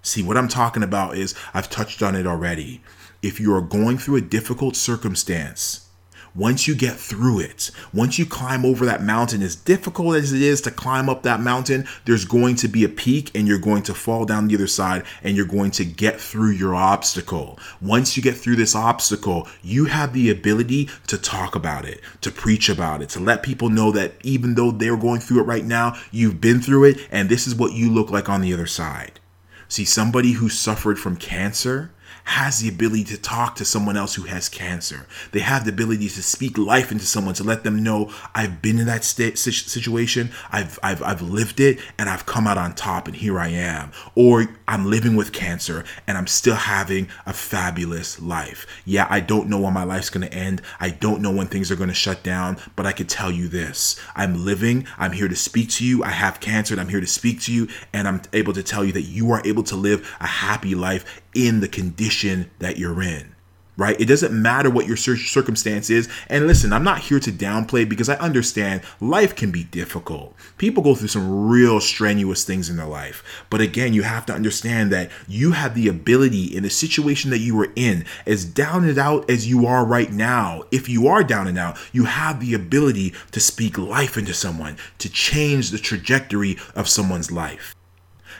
See, 0.00 0.22
what 0.22 0.38
I'm 0.38 0.48
talking 0.48 0.82
about 0.82 1.18
is 1.18 1.34
I've 1.52 1.68
touched 1.68 2.02
on 2.02 2.14
it 2.14 2.26
already. 2.26 2.80
If 3.20 3.38
you 3.38 3.54
are 3.54 3.60
going 3.60 3.98
through 3.98 4.16
a 4.16 4.22
difficult 4.22 4.74
circumstance, 4.74 5.86
once 6.34 6.66
you 6.66 6.74
get 6.74 6.96
through 6.96 7.40
it, 7.40 7.70
once 7.92 8.18
you 8.18 8.26
climb 8.26 8.64
over 8.64 8.84
that 8.84 9.02
mountain, 9.02 9.42
as 9.42 9.54
difficult 9.54 10.16
as 10.16 10.32
it 10.32 10.42
is 10.42 10.60
to 10.60 10.70
climb 10.70 11.08
up 11.08 11.22
that 11.22 11.40
mountain, 11.40 11.86
there's 12.04 12.24
going 12.24 12.56
to 12.56 12.66
be 12.66 12.84
a 12.84 12.88
peak 12.88 13.30
and 13.34 13.46
you're 13.46 13.58
going 13.58 13.82
to 13.82 13.94
fall 13.94 14.24
down 14.24 14.48
the 14.48 14.54
other 14.54 14.66
side 14.66 15.04
and 15.22 15.36
you're 15.36 15.46
going 15.46 15.70
to 15.70 15.84
get 15.84 16.20
through 16.20 16.50
your 16.50 16.74
obstacle. 16.74 17.58
Once 17.80 18.16
you 18.16 18.22
get 18.22 18.36
through 18.36 18.56
this 18.56 18.74
obstacle, 18.74 19.48
you 19.62 19.84
have 19.84 20.12
the 20.12 20.30
ability 20.30 20.88
to 21.06 21.16
talk 21.16 21.54
about 21.54 21.84
it, 21.84 22.00
to 22.20 22.30
preach 22.30 22.68
about 22.68 23.00
it, 23.00 23.08
to 23.08 23.20
let 23.20 23.42
people 23.42 23.68
know 23.70 23.92
that 23.92 24.14
even 24.22 24.54
though 24.54 24.72
they're 24.72 24.96
going 24.96 25.20
through 25.20 25.40
it 25.40 25.46
right 25.46 25.64
now, 25.64 25.94
you've 26.10 26.40
been 26.40 26.60
through 26.60 26.84
it 26.84 27.06
and 27.10 27.28
this 27.28 27.46
is 27.46 27.54
what 27.54 27.72
you 27.72 27.90
look 27.90 28.10
like 28.10 28.28
on 28.28 28.40
the 28.40 28.52
other 28.52 28.66
side. 28.66 29.20
See, 29.68 29.84
somebody 29.84 30.32
who 30.32 30.48
suffered 30.48 30.98
from 30.98 31.16
cancer, 31.16 31.90
has 32.24 32.60
the 32.60 32.68
ability 32.68 33.04
to 33.04 33.20
talk 33.20 33.54
to 33.56 33.64
someone 33.64 33.96
else 33.96 34.14
who 34.14 34.22
has 34.22 34.48
cancer. 34.48 35.06
They 35.32 35.40
have 35.40 35.64
the 35.64 35.72
ability 35.72 36.08
to 36.08 36.22
speak 36.22 36.58
life 36.58 36.90
into 36.90 37.04
someone 37.04 37.34
to 37.34 37.44
let 37.44 37.64
them 37.64 37.82
know 37.82 38.10
I've 38.34 38.62
been 38.62 38.78
in 38.78 38.86
that 38.86 39.04
state, 39.04 39.38
situation, 39.38 40.30
I've, 40.50 40.78
I've, 40.82 41.02
I've 41.02 41.22
lived 41.22 41.60
it, 41.60 41.78
and 41.98 42.08
I've 42.08 42.26
come 42.26 42.46
out 42.46 42.58
on 42.58 42.74
top, 42.74 43.06
and 43.06 43.16
here 43.16 43.38
I 43.38 43.48
am. 43.48 43.92
Or 44.14 44.46
I'm 44.66 44.86
living 44.86 45.16
with 45.16 45.32
cancer 45.32 45.84
and 46.06 46.16
I'm 46.16 46.26
still 46.26 46.54
having 46.54 47.08
a 47.26 47.32
fabulous 47.32 48.20
life. 48.20 48.66
Yeah, 48.84 49.06
I 49.10 49.20
don't 49.20 49.48
know 49.48 49.60
when 49.60 49.74
my 49.74 49.84
life's 49.84 50.10
gonna 50.10 50.26
end. 50.26 50.62
I 50.80 50.90
don't 50.90 51.20
know 51.20 51.30
when 51.30 51.46
things 51.48 51.70
are 51.70 51.76
gonna 51.76 51.94
shut 51.94 52.22
down, 52.22 52.56
but 52.76 52.86
I 52.86 52.92
could 52.92 53.08
tell 53.08 53.30
you 53.30 53.48
this 53.48 54.00
I'm 54.16 54.44
living, 54.44 54.86
I'm 54.98 55.12
here 55.12 55.28
to 55.28 55.36
speak 55.36 55.70
to 55.70 55.84
you. 55.84 56.02
I 56.02 56.10
have 56.10 56.40
cancer 56.40 56.74
and 56.74 56.80
I'm 56.80 56.88
here 56.88 57.00
to 57.00 57.06
speak 57.06 57.42
to 57.42 57.52
you, 57.52 57.68
and 57.92 58.08
I'm 58.08 58.22
able 58.32 58.52
to 58.54 58.62
tell 58.62 58.84
you 58.84 58.92
that 58.92 59.02
you 59.02 59.30
are 59.32 59.42
able 59.44 59.62
to 59.64 59.76
live 59.76 60.16
a 60.20 60.26
happy 60.26 60.74
life 60.74 61.22
in 61.34 61.60
the 61.60 61.68
condition 61.68 62.50
that 62.58 62.78
you're 62.78 63.02
in 63.02 63.34
right? 63.76 64.00
It 64.00 64.06
doesn't 64.06 64.32
matter 64.32 64.70
what 64.70 64.86
your 64.86 64.96
circumstance 64.96 65.90
is. 65.90 66.08
And 66.28 66.46
listen, 66.46 66.72
I'm 66.72 66.84
not 66.84 67.00
here 67.00 67.20
to 67.20 67.32
downplay 67.32 67.88
because 67.88 68.08
I 68.08 68.14
understand 68.16 68.82
life 69.00 69.34
can 69.34 69.50
be 69.50 69.64
difficult. 69.64 70.34
People 70.58 70.82
go 70.82 70.94
through 70.94 71.08
some 71.08 71.48
real 71.48 71.80
strenuous 71.80 72.44
things 72.44 72.70
in 72.70 72.76
their 72.76 72.86
life. 72.86 73.44
But 73.50 73.60
again, 73.60 73.92
you 73.92 74.02
have 74.02 74.26
to 74.26 74.34
understand 74.34 74.92
that 74.92 75.10
you 75.26 75.52
have 75.52 75.74
the 75.74 75.88
ability 75.88 76.44
in 76.44 76.62
the 76.62 76.70
situation 76.70 77.30
that 77.30 77.38
you 77.38 77.58
are 77.60 77.72
in, 77.74 78.04
as 78.26 78.44
down 78.44 78.84
and 78.84 78.98
out 78.98 79.28
as 79.28 79.48
you 79.48 79.66
are 79.66 79.84
right 79.84 80.12
now, 80.12 80.62
if 80.70 80.88
you 80.88 81.08
are 81.08 81.24
down 81.24 81.48
and 81.48 81.58
out, 81.58 81.78
you 81.92 82.04
have 82.04 82.40
the 82.40 82.54
ability 82.54 83.12
to 83.32 83.40
speak 83.40 83.76
life 83.76 84.16
into 84.16 84.34
someone, 84.34 84.76
to 84.98 85.08
change 85.08 85.70
the 85.70 85.78
trajectory 85.78 86.56
of 86.74 86.88
someone's 86.88 87.32
life. 87.32 87.74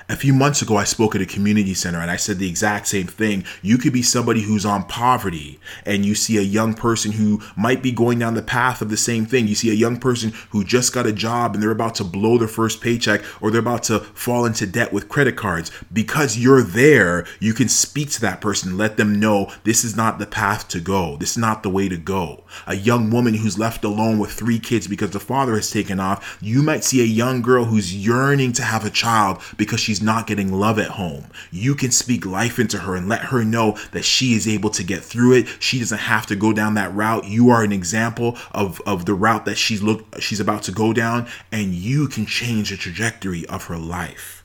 A 0.07 0.17
few 0.17 0.35
months 0.35 0.61
ago, 0.61 0.77
I 0.77 0.85
spoke 0.85 1.15
at 1.15 1.23
a 1.23 1.27
community 1.27 1.73
center 1.73 1.99
and 1.99 2.11
I 2.11 2.17
said 2.17 2.39
the 2.39 2.49
exact 2.49 2.89
same 2.89 3.07
thing. 3.07 3.43
You 3.63 3.79
could 3.79 3.95
be 3.95 4.03
somebody 4.03 4.43
who's 4.43 4.67
on 4.67 4.85
poverty 4.85 5.59
and 5.87 6.05
you 6.05 6.15
see 6.15 6.37
a 6.37 6.43
young 6.43 6.75
person 6.75 7.13
who 7.13 7.41
might 7.57 7.83
be 7.83 7.91
going 7.91 8.19
down 8.19 8.35
the 8.35 8.43
path 8.43 8.83
of 8.83 8.91
the 8.91 8.99
same 8.99 9.25
thing. 9.25 9.49
You 9.49 9.55
see 9.55 9.71
a 9.71 9.75
young 9.75 9.99
person 9.99 10.35
who 10.51 10.63
just 10.63 10.93
got 10.93 11.07
a 11.07 11.13
job 11.13 11.55
and 11.55 11.63
they're 11.63 11.71
about 11.71 11.95
to 11.97 12.05
blow 12.05 12.37
their 12.37 12.49
first 12.49 12.83
paycheck 12.83 13.23
or 13.41 13.51
they're 13.51 13.61
about 13.61 13.85
to 13.85 14.01
fall 14.01 14.45
into 14.45 14.67
debt 14.67 14.93
with 14.93 15.09
credit 15.09 15.37
cards. 15.37 15.71
Because 15.91 16.37
you're 16.37 16.63
there, 16.63 17.27
you 17.41 17.55
can 17.55 17.71
speak 17.71 18.11
to 18.11 18.21
that 18.21 18.43
person, 18.43 18.77
let 18.77 18.99
them 18.99 19.19
know 19.19 19.51
this 19.65 19.85
is 19.85 19.97
not 19.97 20.19
the 20.19 20.27
path 20.27 20.69
to 20.69 20.81
go. 20.81 21.17
This 21.17 21.31
is 21.31 21.39
not 21.39 21.63
the 21.63 21.71
way 21.71 21.89
to 21.89 21.97
go. 21.97 22.45
A 22.67 22.77
young 22.77 23.09
woman 23.09 23.33
who's 23.33 23.59
left 23.59 23.85
alone 23.85 24.19
with 24.19 24.33
three 24.33 24.59
kids 24.59 24.87
because 24.87 25.13
the 25.13 25.19
father 25.19 25.55
has 25.55 25.71
taken 25.71 25.99
off, 25.99 26.37
you 26.43 26.63
might 26.63 26.85
see 26.85 27.01
a 27.01 27.07
young 27.07 27.41
girl 27.41 27.65
who's 27.65 27.97
yearning 27.97 28.53
to 28.53 28.63
have 28.63 28.85
a 28.85 28.91
child 28.91 29.41
because 29.57 29.81
she 29.81 29.94
she's 29.95 30.03
not 30.03 30.27
getting 30.27 30.53
love 30.53 30.77
at 30.81 30.91
home. 30.91 31.25
You 31.53 31.77
can 31.77 31.93
speak 31.93 32.27
life 32.27 32.59
into 32.59 32.79
her 32.79 32.97
and 32.97 33.09
let 33.09 33.27
her 33.27 33.45
know 33.45 33.79
that 33.93 34.05
she 34.05 34.35
is 34.35 34.49
able 34.49 34.71
to 34.71 34.83
get 34.83 35.05
through 35.05 35.35
it. 35.35 35.49
She 35.61 35.79
doesn't 35.79 35.99
have 35.99 36.27
to 36.27 36.35
go 36.35 36.53
down 36.53 36.75
that 36.75 36.93
route. 36.93 37.27
You 37.27 37.51
are 37.51 37.63
an 37.63 37.71
example 37.71 38.37
of, 38.51 38.81
of 38.87 39.05
the 39.05 39.15
route 39.15 39.45
that 39.45 39.57
she's 39.57 39.85
look 39.85 40.05
she's 40.21 40.41
about 40.41 40.65
to 40.65 40.73
go 40.73 40.93
down, 40.93 41.29
and 41.53 41.73
you 41.73 42.09
can 42.09 42.27
change 42.27 42.71
the 42.71 42.77
trajectory 42.77 43.47
of 43.47 43.67
her 43.67 43.79
life. 43.79 44.45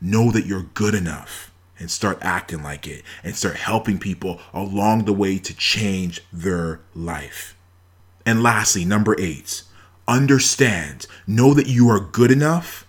Know 0.00 0.30
that 0.30 0.46
you're 0.46 0.70
good 0.74 0.94
enough 0.94 1.50
and 1.80 1.90
start 1.90 2.18
acting 2.20 2.62
like 2.62 2.86
it 2.86 3.02
and 3.24 3.34
start 3.34 3.56
helping 3.56 3.98
people 3.98 4.40
along 4.54 5.04
the 5.04 5.12
way 5.12 5.36
to 5.38 5.56
change 5.56 6.22
their 6.32 6.80
life. 6.94 7.56
And 8.24 8.40
lastly, 8.40 8.84
number 8.84 9.16
eight, 9.18 9.64
understand, 10.06 11.08
know 11.26 11.54
that 11.54 11.66
you 11.66 11.88
are 11.88 11.98
good 11.98 12.30
enough 12.30 12.85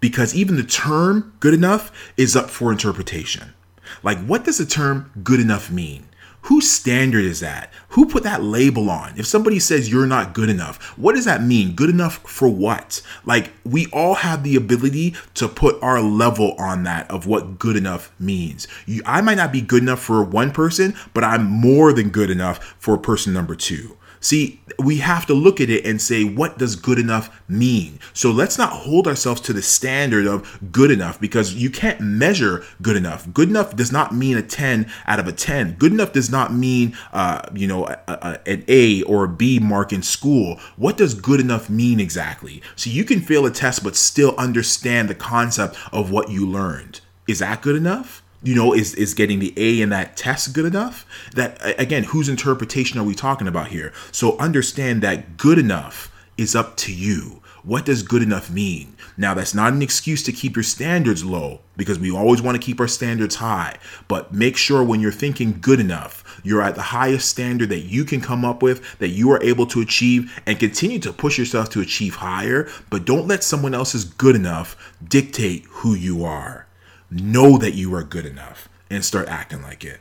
because 0.00 0.34
even 0.34 0.56
the 0.56 0.64
term 0.64 1.34
good 1.40 1.54
enough 1.54 1.92
is 2.16 2.34
up 2.34 2.50
for 2.50 2.72
interpretation. 2.72 3.54
Like, 4.02 4.18
what 4.24 4.44
does 4.44 4.58
the 4.58 4.66
term 4.66 5.10
good 5.22 5.40
enough 5.40 5.70
mean? 5.70 6.06
Whose 6.44 6.70
standard 6.70 7.24
is 7.24 7.40
that? 7.40 7.70
Who 7.90 8.06
put 8.06 8.22
that 8.22 8.42
label 8.42 8.88
on? 8.88 9.12
If 9.18 9.26
somebody 9.26 9.58
says 9.58 9.90
you're 9.90 10.06
not 10.06 10.32
good 10.32 10.48
enough, 10.48 10.82
what 10.96 11.14
does 11.14 11.26
that 11.26 11.42
mean? 11.42 11.74
Good 11.74 11.90
enough 11.90 12.16
for 12.26 12.48
what? 12.48 13.02
Like, 13.26 13.52
we 13.62 13.88
all 13.92 14.14
have 14.14 14.42
the 14.42 14.56
ability 14.56 15.14
to 15.34 15.48
put 15.48 15.80
our 15.82 16.00
level 16.00 16.54
on 16.58 16.84
that 16.84 17.10
of 17.10 17.26
what 17.26 17.58
good 17.58 17.76
enough 17.76 18.10
means. 18.18 18.66
You, 18.86 19.02
I 19.04 19.20
might 19.20 19.36
not 19.36 19.52
be 19.52 19.60
good 19.60 19.82
enough 19.82 20.00
for 20.00 20.24
one 20.24 20.50
person, 20.50 20.94
but 21.12 21.24
I'm 21.24 21.44
more 21.44 21.92
than 21.92 22.08
good 22.08 22.30
enough 22.30 22.74
for 22.78 22.96
person 22.96 23.34
number 23.34 23.54
two. 23.54 23.98
See, 24.20 24.60
we 24.78 24.98
have 24.98 25.26
to 25.26 25.34
look 25.34 25.60
at 25.60 25.70
it 25.70 25.86
and 25.86 26.00
say, 26.00 26.24
what 26.24 26.58
does 26.58 26.76
good 26.76 26.98
enough 26.98 27.40
mean? 27.48 27.98
So 28.12 28.30
let's 28.30 28.58
not 28.58 28.70
hold 28.70 29.08
ourselves 29.08 29.40
to 29.42 29.52
the 29.54 29.62
standard 29.62 30.26
of 30.26 30.58
good 30.70 30.90
enough 30.90 31.18
because 31.18 31.54
you 31.54 31.70
can't 31.70 32.00
measure 32.00 32.64
good 32.82 32.96
enough. 32.96 33.32
Good 33.32 33.48
enough 33.48 33.74
does 33.76 33.90
not 33.90 34.14
mean 34.14 34.36
a 34.36 34.42
10 34.42 34.90
out 35.06 35.18
of 35.18 35.26
a 35.26 35.32
10. 35.32 35.76
Good 35.78 35.92
enough 35.92 36.12
does 36.12 36.30
not 36.30 36.52
mean, 36.52 36.96
uh, 37.12 37.48
you 37.54 37.66
know, 37.66 37.86
a, 37.86 37.98
a, 38.06 38.40
an 38.46 38.64
A 38.68 39.02
or 39.04 39.24
a 39.24 39.28
B 39.28 39.58
mark 39.58 39.92
in 39.92 40.02
school. 40.02 40.60
What 40.76 40.98
does 40.98 41.14
good 41.14 41.40
enough 41.40 41.70
mean 41.70 41.98
exactly? 41.98 42.62
So 42.76 42.90
you 42.90 43.04
can 43.04 43.20
fail 43.20 43.46
a 43.46 43.50
test 43.50 43.82
but 43.82 43.96
still 43.96 44.34
understand 44.36 45.08
the 45.08 45.14
concept 45.14 45.76
of 45.92 46.10
what 46.10 46.30
you 46.30 46.46
learned. 46.46 47.00
Is 47.26 47.38
that 47.38 47.62
good 47.62 47.76
enough? 47.76 48.19
You 48.42 48.54
know 48.54 48.72
is 48.72 48.94
is 48.94 49.14
getting 49.14 49.38
the 49.38 49.52
a 49.56 49.80
in 49.80 49.90
that 49.90 50.16
test 50.16 50.54
good 50.54 50.64
enough? 50.64 51.06
That 51.34 51.58
again 51.80 52.04
whose 52.04 52.28
interpretation 52.28 52.98
are 52.98 53.04
we 53.04 53.14
talking 53.14 53.48
about 53.48 53.68
here? 53.68 53.92
So 54.12 54.38
understand 54.38 55.02
that 55.02 55.36
good 55.36 55.58
enough 55.58 56.10
is 56.36 56.54
up 56.54 56.76
to 56.78 56.92
you. 56.92 57.42
What 57.62 57.84
does 57.84 58.02
good 58.02 58.22
enough 58.22 58.50
mean? 58.50 58.96
Now 59.18 59.34
that's 59.34 59.54
not 59.54 59.74
an 59.74 59.82
excuse 59.82 60.22
to 60.22 60.32
keep 60.32 60.56
your 60.56 60.62
standards 60.62 61.22
low 61.22 61.60
because 61.76 61.98
we 61.98 62.10
always 62.10 62.40
want 62.40 62.56
to 62.56 62.64
keep 62.64 62.80
our 62.80 62.88
standards 62.88 63.34
high. 63.36 63.76
But 64.08 64.32
make 64.32 64.56
sure 64.56 64.82
when 64.82 65.00
you're 65.00 65.12
thinking 65.12 65.58
good 65.60 65.78
enough 65.78 66.24
you're 66.42 66.62
at 66.62 66.74
the 66.74 66.82
highest 66.82 67.28
standard 67.28 67.68
that 67.68 67.80
you 67.80 68.04
can 68.04 68.22
come 68.22 68.46
up 68.46 68.62
with 68.62 68.98
that 68.98 69.08
you 69.08 69.30
are 69.30 69.42
able 69.42 69.66
to 69.66 69.82
achieve 69.82 70.40
and 70.46 70.58
continue 70.58 70.98
to 71.00 71.12
push 71.12 71.38
yourself 71.38 71.68
to 71.70 71.80
achieve 71.82 72.14
higher. 72.16 72.68
But 72.88 73.04
don't 73.04 73.28
let 73.28 73.44
someone 73.44 73.74
else's 73.74 74.04
good 74.04 74.36
enough 74.36 74.94
dictate 75.06 75.66
who 75.68 75.94
you 75.94 76.24
are 76.24 76.66
know 77.10 77.58
that 77.58 77.74
you 77.74 77.94
are 77.94 78.04
good 78.04 78.26
enough 78.26 78.68
and 78.90 79.04
start 79.04 79.28
acting 79.28 79.62
like 79.62 79.84
it. 79.84 80.00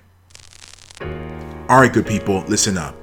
All 1.69 1.80
right, 1.80 1.91
good 1.91 2.08
people, 2.08 2.43
listen 2.48 2.78
up. 2.78 2.95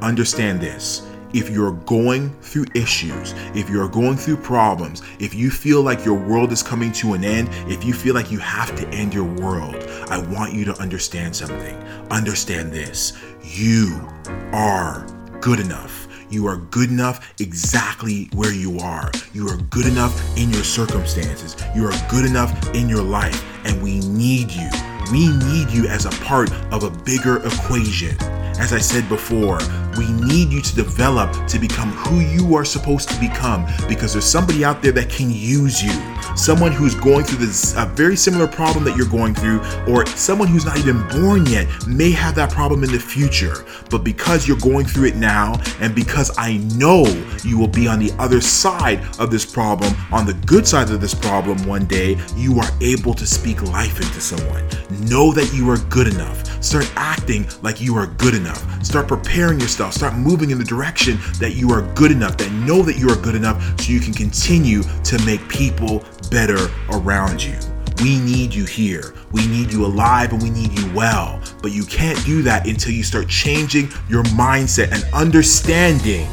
Understand 0.00 0.60
this. 0.60 1.06
If 1.32 1.48
you're 1.48 1.72
going 1.72 2.30
through 2.40 2.66
issues, 2.74 3.34
if 3.54 3.70
you're 3.70 3.88
going 3.88 4.16
through 4.16 4.38
problems, 4.38 5.02
if 5.20 5.32
you 5.32 5.50
feel 5.50 5.82
like 5.82 6.04
your 6.04 6.18
world 6.18 6.50
is 6.50 6.62
coming 6.62 6.90
to 6.92 7.12
an 7.12 7.22
end, 7.22 7.48
if 7.70 7.84
you 7.84 7.92
feel 7.94 8.14
like 8.14 8.32
you 8.32 8.38
have 8.40 8.74
to 8.76 8.88
end 8.88 9.14
your 9.14 9.24
world, 9.24 9.76
I 10.08 10.18
want 10.18 10.52
you 10.52 10.64
to 10.64 10.74
understand 10.80 11.36
something. 11.36 11.76
Understand 12.10 12.72
this. 12.72 13.22
You 13.44 14.08
are 14.52 15.06
good 15.40 15.60
enough. 15.60 16.08
You 16.30 16.46
are 16.46 16.56
good 16.56 16.90
enough 16.90 17.32
exactly 17.40 18.28
where 18.34 18.52
you 18.52 18.78
are. 18.78 19.10
You 19.32 19.48
are 19.48 19.56
good 19.56 19.86
enough 19.86 20.36
in 20.36 20.50
your 20.50 20.64
circumstances. 20.64 21.56
You 21.74 21.86
are 21.86 22.08
good 22.08 22.24
enough 22.24 22.74
in 22.74 22.88
your 22.88 23.02
life. 23.02 23.49
And 23.64 23.82
we 23.82 24.00
need 24.00 24.50
you. 24.50 24.68
We 25.12 25.28
need 25.28 25.70
you 25.70 25.86
as 25.86 26.06
a 26.06 26.10
part 26.24 26.50
of 26.72 26.84
a 26.84 26.90
bigger 26.90 27.44
equation. 27.46 28.16
As 28.60 28.74
I 28.74 28.78
said 28.78 29.08
before, 29.08 29.58
we 29.96 30.06
need 30.12 30.52
you 30.52 30.60
to 30.60 30.76
develop 30.76 31.32
to 31.48 31.58
become 31.58 31.88
who 31.92 32.20
you 32.20 32.54
are 32.54 32.64
supposed 32.64 33.08
to 33.08 33.18
become 33.18 33.66
because 33.88 34.12
there's 34.12 34.26
somebody 34.26 34.66
out 34.66 34.82
there 34.82 34.92
that 34.92 35.08
can 35.08 35.30
use 35.30 35.82
you. 35.82 35.90
Someone 36.36 36.70
who's 36.70 36.94
going 36.94 37.24
through 37.24 37.38
this 37.46 37.74
a 37.76 37.86
very 37.86 38.16
similar 38.16 38.46
problem 38.46 38.84
that 38.84 38.98
you're 38.98 39.08
going 39.08 39.34
through, 39.34 39.60
or 39.88 40.04
someone 40.06 40.46
who's 40.46 40.66
not 40.66 40.76
even 40.76 41.08
born 41.08 41.46
yet 41.46 41.66
may 41.86 42.10
have 42.10 42.34
that 42.34 42.50
problem 42.50 42.84
in 42.84 42.92
the 42.92 43.00
future. 43.00 43.64
But 43.88 44.04
because 44.04 44.46
you're 44.46 44.58
going 44.58 44.84
through 44.84 45.06
it 45.06 45.16
now, 45.16 45.60
and 45.80 45.94
because 45.94 46.30
I 46.36 46.58
know 46.76 47.06
you 47.42 47.58
will 47.58 47.66
be 47.66 47.88
on 47.88 47.98
the 47.98 48.12
other 48.18 48.42
side 48.42 49.00
of 49.18 49.30
this 49.30 49.46
problem, 49.46 49.94
on 50.12 50.26
the 50.26 50.34
good 50.46 50.68
side 50.68 50.90
of 50.90 51.00
this 51.00 51.14
problem 51.14 51.66
one 51.66 51.86
day, 51.86 52.18
you 52.36 52.60
are 52.60 52.70
able 52.82 53.14
to 53.14 53.26
speak 53.26 53.62
life 53.62 53.96
into 53.96 54.20
someone. 54.20 54.68
Know 55.08 55.32
that 55.32 55.50
you 55.54 55.68
are 55.70 55.78
good 55.88 56.08
enough 56.08 56.49
Start 56.60 56.90
acting 56.96 57.48
like 57.62 57.80
you 57.80 57.96
are 57.96 58.06
good 58.06 58.34
enough. 58.34 58.84
Start 58.84 59.08
preparing 59.08 59.58
yourself. 59.58 59.94
Start 59.94 60.14
moving 60.14 60.50
in 60.50 60.58
the 60.58 60.64
direction 60.64 61.18
that 61.38 61.56
you 61.56 61.70
are 61.70 61.82
good 61.94 62.12
enough, 62.12 62.36
that 62.36 62.52
know 62.52 62.82
that 62.82 62.98
you 62.98 63.08
are 63.08 63.16
good 63.16 63.34
enough 63.34 63.62
so 63.80 63.92
you 63.92 64.00
can 64.00 64.12
continue 64.12 64.82
to 64.82 65.18
make 65.24 65.46
people 65.48 66.04
better 66.30 66.68
around 66.90 67.42
you. 67.42 67.56
We 68.02 68.18
need 68.20 68.54
you 68.54 68.64
here. 68.64 69.14
We 69.32 69.46
need 69.46 69.72
you 69.72 69.84
alive 69.84 70.32
and 70.32 70.42
we 70.42 70.50
need 70.50 70.78
you 70.78 70.92
well. 70.94 71.40
But 71.62 71.72
you 71.72 71.84
can't 71.84 72.22
do 72.24 72.42
that 72.42 72.66
until 72.66 72.92
you 72.92 73.02
start 73.02 73.28
changing 73.28 73.90
your 74.08 74.22
mindset 74.24 74.92
and 74.92 75.04
understanding 75.14 76.30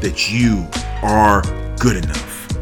that 0.00 0.30
you 0.30 0.66
are 1.02 1.42
good 1.78 2.02
enough. 2.02 2.52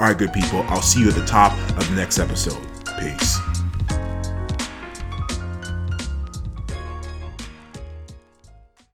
All 0.00 0.06
right, 0.06 0.16
good 0.16 0.32
people. 0.32 0.62
I'll 0.68 0.82
see 0.82 1.00
you 1.00 1.08
at 1.08 1.14
the 1.14 1.26
top 1.26 1.52
of 1.76 1.88
the 1.88 1.96
next 1.96 2.18
episode. 2.18 2.62
Peace. 3.00 3.47